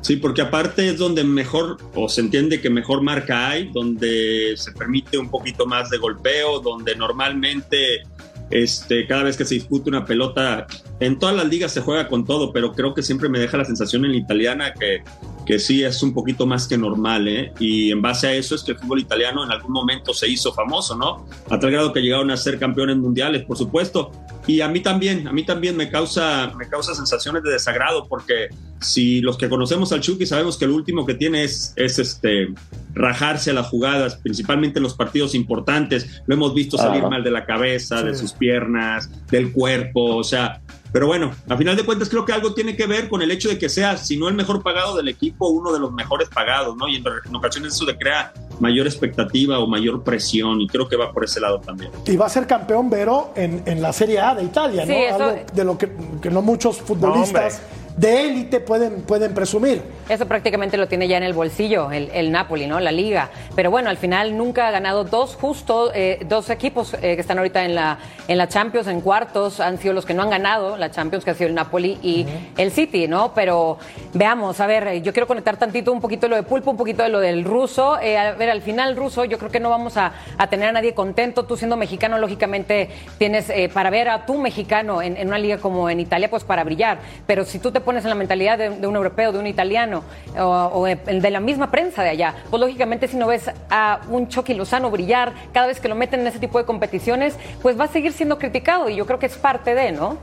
[0.00, 4.72] Sí, porque aparte es donde mejor, o se entiende que mejor marca hay, donde se
[4.72, 8.02] permite un poquito más de golpeo, donde normalmente
[8.50, 10.66] este, cada vez que se disputa una pelota,
[11.04, 13.64] en todas las ligas se juega con todo, pero creo que siempre me deja la
[13.64, 15.02] sensación en la italiana que,
[15.46, 17.52] que sí es un poquito más que normal, ¿eh?
[17.58, 20.52] Y en base a eso es que el fútbol italiano en algún momento se hizo
[20.52, 21.26] famoso, ¿no?
[21.50, 24.12] A tal grado que llegaron a ser campeones mundiales, por supuesto.
[24.46, 28.48] Y a mí también, a mí también me causa, me causa sensaciones de desagrado, porque
[28.80, 32.48] si los que conocemos al Chucky sabemos que el último que tiene es, es este,
[32.94, 36.22] rajarse a las jugadas, principalmente en los partidos importantes.
[36.26, 38.20] Lo hemos visto salir mal de la cabeza, de Sí.
[38.22, 40.60] sus piernas, del cuerpo, o sea.
[40.92, 43.48] Pero bueno, a final de cuentas creo que algo tiene que ver con el hecho
[43.48, 46.76] de que sea, si no el mejor pagado del equipo, uno de los mejores pagados,
[46.76, 46.86] ¿no?
[46.88, 50.96] Y en, en ocasiones eso le crea mayor expectativa o mayor presión, y creo que
[50.96, 51.90] va por ese lado también.
[52.06, 54.92] Y va a ser campeón Vero en, en la Serie A de Italia, ¿no?
[54.92, 55.90] Sí, eso- Algo de lo que,
[56.20, 57.60] que no muchos futbolistas
[57.96, 59.82] de élite pueden, pueden presumir.
[60.08, 62.80] Eso prácticamente lo tiene ya en el bolsillo, el, el Napoli, ¿no?
[62.80, 63.30] La liga.
[63.54, 67.38] Pero bueno, al final nunca ha ganado dos, justo eh, dos equipos eh, que están
[67.38, 70.76] ahorita en la, en la Champions, en cuartos, han sido los que no han ganado
[70.76, 72.26] la Champions, que ha sido el Napoli y
[72.56, 73.32] el City, ¿no?
[73.34, 73.78] Pero
[74.14, 77.10] veamos, a ver, yo quiero conectar tantito un poquito lo de Pulpo, un poquito de
[77.10, 77.98] lo del ruso.
[78.00, 80.72] Eh, a ver, al final, ruso, yo creo que no vamos a, a tener a
[80.72, 81.44] nadie contento.
[81.44, 85.90] Tú siendo mexicano, lógicamente, tienes para ver a tu mexicano en, en una liga como
[85.90, 86.98] en Italia, pues para brillar.
[87.26, 90.02] Pero si tú te pones en la mentalidad de, de un europeo, de un italiano,
[90.38, 94.28] o, o de la misma prensa de allá, pues lógicamente si no ves a un
[94.28, 97.84] Chucky Lozano brillar cada vez que lo meten en ese tipo de competiciones, pues va
[97.84, 100.18] a seguir siendo criticado y yo creo que es parte de, ¿no?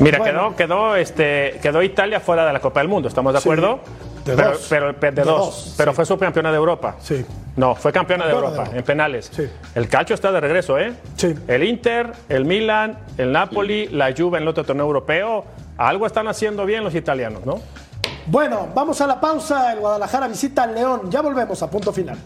[0.00, 0.54] Mira, Bueno.
[0.54, 3.80] quedó, quedó, este, quedó Italia fuera de la Copa del Mundo, ¿estamos de Sí, acuerdo?
[4.32, 4.66] De pero, dos.
[4.68, 5.96] Pero, de, De dos, dos, pero sí.
[5.96, 6.96] fue subcampeona de Europa.
[7.00, 7.24] Sí.
[7.56, 8.68] No, fue campeona de Europa.
[8.72, 9.30] en penales.
[9.34, 9.48] Sí.
[9.74, 10.92] El Calcio está de regreso, ¿eh?
[11.16, 11.34] Sí.
[11.48, 15.44] El Inter, el Milan, el Napoli, la Juve en el otro torneo europeo.
[15.76, 17.60] Algo están haciendo bien los italianos, ¿no?
[18.26, 19.72] Bueno, vamos a la pausa.
[19.72, 21.10] El Guadalajara visita al León.
[21.10, 22.18] Ya volvemos a punto final.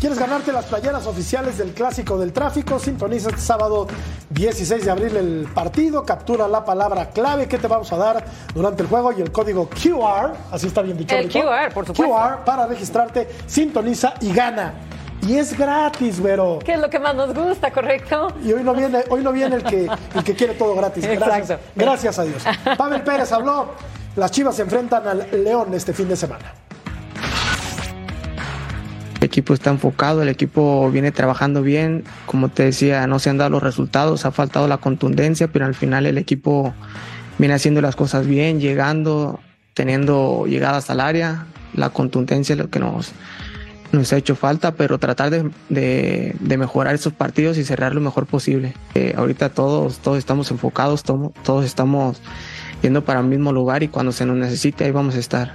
[0.00, 2.78] ¿Quieres ganarte las playeras oficiales del Clásico del Tráfico?
[2.78, 3.86] Sintoniza este sábado
[4.30, 8.24] 16 de abril el partido, captura la palabra clave que te vamos a dar
[8.54, 11.14] durante el juego y el código QR, así está bien dicho.
[11.14, 11.40] El Rico?
[11.46, 12.14] QR, por supuesto.
[12.14, 14.72] QR para registrarte, sintoniza y gana.
[15.28, 16.60] Y es gratis, Vero.
[16.64, 18.28] ¿Qué es lo que más nos gusta, correcto?
[18.42, 21.04] Y hoy no viene, hoy no viene el que, el que quiere todo gratis.
[21.06, 21.64] Gracias, Exacto.
[21.76, 22.42] gracias a Dios.
[22.78, 23.66] Pavel Pérez habló.
[24.16, 26.54] Las Chivas se enfrentan al León este fin de semana.
[29.20, 32.04] El equipo está enfocado, el equipo viene trabajando bien.
[32.26, 35.74] Como te decía, no se han dado los resultados, ha faltado la contundencia, pero al
[35.74, 36.72] final el equipo
[37.38, 39.38] viene haciendo las cosas bien, llegando,
[39.74, 41.44] teniendo llegadas al área.
[41.74, 43.12] La contundencia es lo que nos,
[43.92, 48.24] nos ha hecho falta, pero tratar de, de- mejorar esos partidos y cerrar lo mejor
[48.24, 48.74] posible.
[48.94, 52.22] Eh, ahorita todos, todos estamos enfocados, todos estamos
[52.80, 55.54] yendo para el mismo lugar y cuando se nos necesite ahí vamos a estar.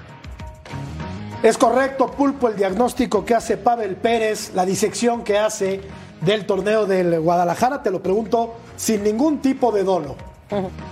[1.43, 5.81] Es correcto, Pulpo, el diagnóstico que hace Pavel Pérez, la disección que hace
[6.21, 10.15] del torneo del Guadalajara, te lo pregunto sin ningún tipo de dolo.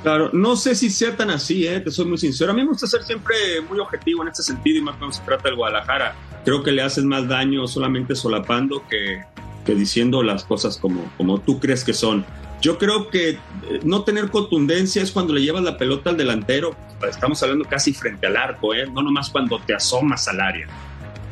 [0.01, 1.79] Claro, no sé si sea tan así, ¿eh?
[1.79, 2.51] te soy muy sincero.
[2.51, 3.35] A mí me gusta ser siempre
[3.69, 6.15] muy objetivo en este sentido y más cuando se trata del Guadalajara.
[6.43, 9.23] Creo que le haces más daño solamente solapando que,
[9.65, 12.25] que diciendo las cosas como, como tú crees que son.
[12.63, 13.39] Yo creo que eh,
[13.83, 16.73] no tener contundencia es cuando le llevas la pelota al delantero.
[17.07, 18.87] Estamos hablando casi frente al arco, ¿eh?
[18.87, 20.67] no nomás cuando te asomas al área.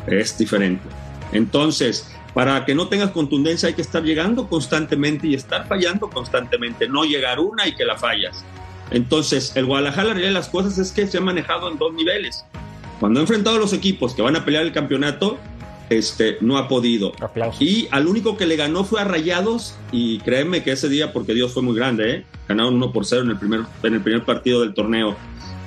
[0.08, 0.84] Es diferente.
[1.32, 6.90] Entonces, para que no tengas contundencia hay que estar llegando constantemente y estar fallando constantemente,
[6.90, 8.44] no llegar una y que la fallas.
[8.90, 11.94] Entonces, el Guadalajara, la realidad de las cosas es que se ha manejado en dos
[11.94, 12.44] niveles.
[13.00, 15.40] Cuando ha enfrentado a los equipos que van a pelear el campeonato,
[15.92, 17.12] este, no ha podido.
[17.60, 21.34] Y al único que le ganó fue a Rayados y créeme que ese día, porque
[21.34, 22.26] Dios fue muy grande, ¿eh?
[22.48, 25.18] ganaron 1 por 0 en el, primer, en el primer partido del torneo.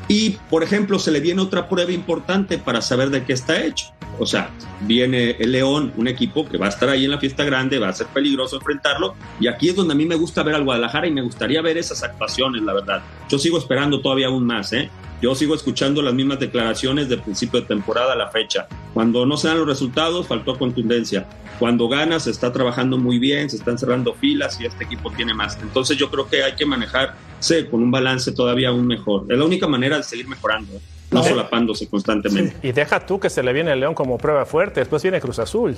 [0.09, 3.87] Y, por ejemplo, se le viene otra prueba importante para saber de qué está hecho.
[4.19, 4.51] O sea,
[4.83, 7.89] viene el León, un equipo que va a estar ahí en la fiesta grande, va
[7.89, 9.15] a ser peligroso enfrentarlo.
[9.41, 11.77] Y aquí es donde a mí me gusta ver al Guadalajara y me gustaría ver
[11.77, 13.03] esas actuaciones, la verdad.
[13.29, 14.89] Yo sigo esperando todavía aún más, ¿eh?
[15.25, 18.67] Yo sigo escuchando las mismas declaraciones de principio de temporada a la fecha.
[18.93, 21.27] Cuando no se dan los resultados, faltó contundencia.
[21.59, 25.33] Cuando gana, se está trabajando muy bien, se están cerrando filas y este equipo tiene
[25.33, 25.59] más.
[25.63, 29.25] Entonces yo creo que hay que manejarse con un balance todavía aún mejor.
[29.31, 30.81] Es la única manera de seguir mejorando, ¿eh?
[31.11, 32.59] no solapándose constantemente.
[32.63, 35.39] Y deja tú que se le viene el León como prueba fuerte, después viene Cruz
[35.39, 35.75] Azul.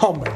[0.00, 0.32] Hombre,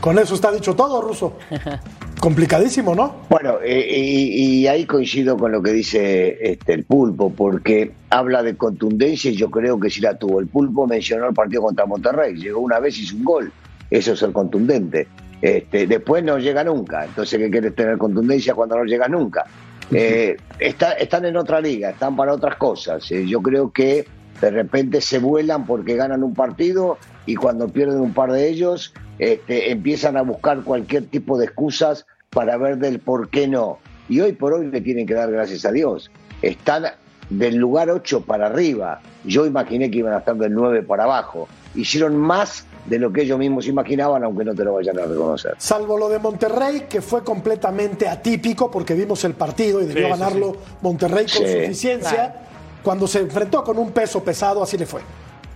[0.00, 1.38] con eso está dicho todo, Ruso.
[2.20, 3.14] Complicadísimo, ¿no?
[3.28, 8.56] Bueno, eh, y, ahí coincido con lo que dice este, el Pulpo, porque habla de
[8.56, 10.40] contundencia y yo creo que sí la tuvo.
[10.40, 13.52] El Pulpo mencionó el partido contra Monterrey, llegó una vez y hizo un gol.
[13.90, 15.06] Eso es el contundente.
[15.42, 17.04] Este, después no llega nunca.
[17.04, 19.44] Entonces, ¿qué quieres tener contundencia cuando no llega nunca?
[19.92, 23.08] Eh, están en otra liga, están para otras cosas.
[23.12, 24.06] Eh, yo creo que
[24.40, 28.92] de repente se vuelan porque ganan un partido y cuando pierden un par de ellos
[29.18, 33.78] este, empiezan a buscar cualquier tipo de excusas para ver del por qué no.
[34.08, 36.10] Y hoy por hoy le tienen que dar gracias a Dios.
[36.42, 36.84] Están
[37.30, 39.00] del lugar 8 para arriba.
[39.24, 41.48] Yo imaginé que iban a estar del 9 para abajo.
[41.74, 45.54] Hicieron más de lo que ellos mismos imaginaban, aunque no te lo vayan a reconocer.
[45.58, 50.56] Salvo lo de Monterrey, que fue completamente atípico, porque vimos el partido y debió ganarlo
[50.82, 52.42] Monterrey con suficiencia.
[52.86, 55.00] Cuando se enfrentó con un peso pesado, así le fue.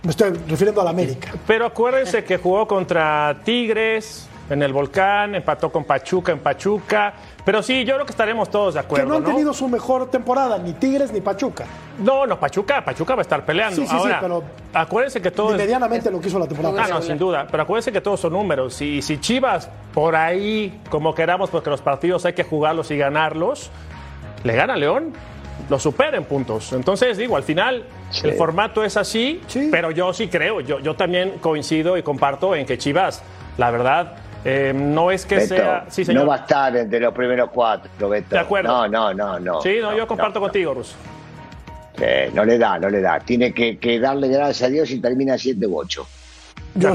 [0.03, 1.31] Me estoy refiriendo a la América.
[1.47, 7.13] Pero acuérdense que jugó contra Tigres en el Volcán, empató con Pachuca en Pachuca.
[7.45, 9.05] Pero sí, yo creo que estaremos todos de acuerdo.
[9.05, 11.63] Que no han tenido su mejor temporada, ni Tigres ni Pachuca.
[11.99, 13.77] No, no, Pachuca, Pachuca va a estar peleando.
[13.77, 15.55] Sí, sí, sí, pero acuérdense que todo.
[15.55, 16.83] Medianamente lo que hizo la temporada.
[16.83, 17.47] Ah, no, sin duda.
[17.49, 18.81] Pero acuérdense que todos son números.
[18.81, 23.71] Y si Chivas, por ahí, como queramos, porque los partidos hay que jugarlos y ganarlos,
[24.43, 25.13] le gana León,
[25.69, 26.73] lo supera en puntos.
[26.73, 27.83] Entonces, digo, al final
[28.23, 29.41] el formato es así,
[29.71, 33.23] pero yo sí creo, yo, yo también coincido y comparto en que Chivas,
[33.57, 35.85] la verdad, eh, no es que sea.
[35.89, 38.35] Sí, No va a estar entre los primeros cuatro, Beto.
[38.35, 38.69] De acuerdo.
[38.69, 39.61] No, no, no, no.
[39.61, 40.95] Sí, no, yo comparto contigo, Russo.
[42.33, 43.19] no le da, no le da.
[43.19, 46.07] Tiene que, darle gracias a Dios y termina 7 u 8.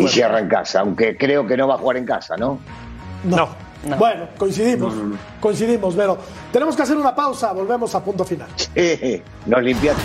[0.01, 2.59] Y cierra en casa, aunque creo que no va a jugar en casa, ¿no?
[3.25, 3.66] No.
[3.99, 4.95] Bueno, coincidimos.
[5.41, 6.18] coincidimos, pero
[6.53, 7.53] tenemos que hacer una pausa.
[7.53, 8.49] Volvemos a punto final.
[9.47, 10.03] nos limpiamos.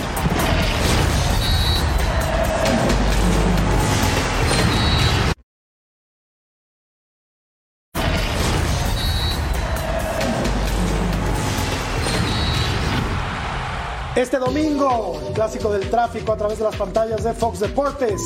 [14.22, 18.22] Este domingo, el clásico del tráfico a través de las pantallas de Fox Deportes.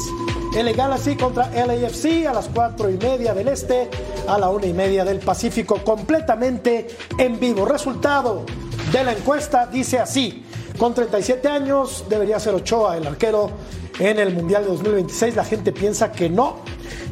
[0.55, 3.89] El Galaxy contra LAFC a las 4 y media del este,
[4.25, 6.87] a la 1 y media del Pacífico, completamente
[7.17, 7.65] en vivo.
[7.65, 8.45] Resultado
[8.93, 10.45] de la encuesta dice así:
[10.77, 13.51] con 37 años debería ser Ochoa el arquero
[13.99, 15.35] en el Mundial de 2026.
[15.35, 16.59] La gente piensa que no.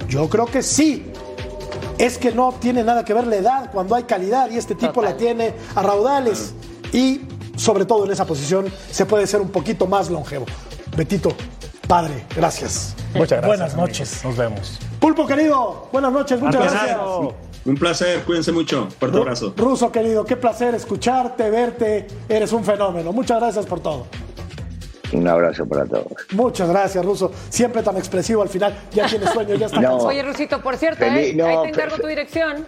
[0.07, 1.11] Yo creo que sí.
[1.97, 5.01] Es que no tiene nada que ver la edad cuando hay calidad y este tipo
[5.01, 6.53] la tiene a raudales.
[6.93, 7.21] Y
[7.57, 10.45] sobre todo en esa posición, se puede ser un poquito más longevo.
[10.95, 11.33] Betito,
[11.87, 12.95] padre, gracias.
[13.15, 13.47] Muchas gracias.
[13.47, 14.25] Buenas noches.
[14.25, 14.79] Nos vemos.
[14.99, 16.97] Pulpo querido, buenas noches, muchas gracias.
[17.65, 18.89] Un placer, cuídense mucho.
[18.99, 19.53] Fuerte abrazo.
[19.55, 22.07] Ruso querido, qué placer escucharte, verte.
[22.27, 23.13] Eres un fenómeno.
[23.13, 24.07] Muchas gracias por todo.
[25.13, 26.07] Un abrazo para todos.
[26.31, 27.31] Muchas gracias, Ruso.
[27.49, 28.75] Siempre tan expresivo al final.
[28.91, 31.09] Ya tienes sueño, ya está Oye, Rusito, por cierto, ¿eh?
[31.09, 32.65] ahí te encargo tu dirección.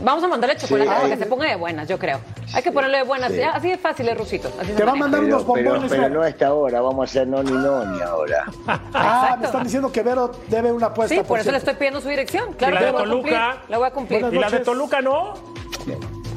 [0.00, 2.20] Vamos a mandarle chocolate para que se ponga de buenas, yo creo.
[2.52, 3.32] Hay que ponerle de buenas.
[3.52, 4.48] Así de fácil, es Rusito.
[4.48, 5.90] Te va a mandar unos bombones.
[5.90, 8.44] Pero, no a esta hora, vamos a hacer no ni no ni ahora.
[8.94, 11.14] ah, me están diciendo que Vero debe una apuesta.
[11.14, 12.52] Sí, por, eso le estoy pidiendo su dirección.
[12.54, 13.62] Claro, la de Toluca.
[13.68, 14.26] La voy a cumplir.
[14.32, 15.34] ¿Y la de Toluca no?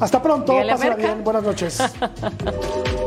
[0.00, 1.22] Hasta pronto, pásala bien.
[1.22, 1.78] Buenas noches.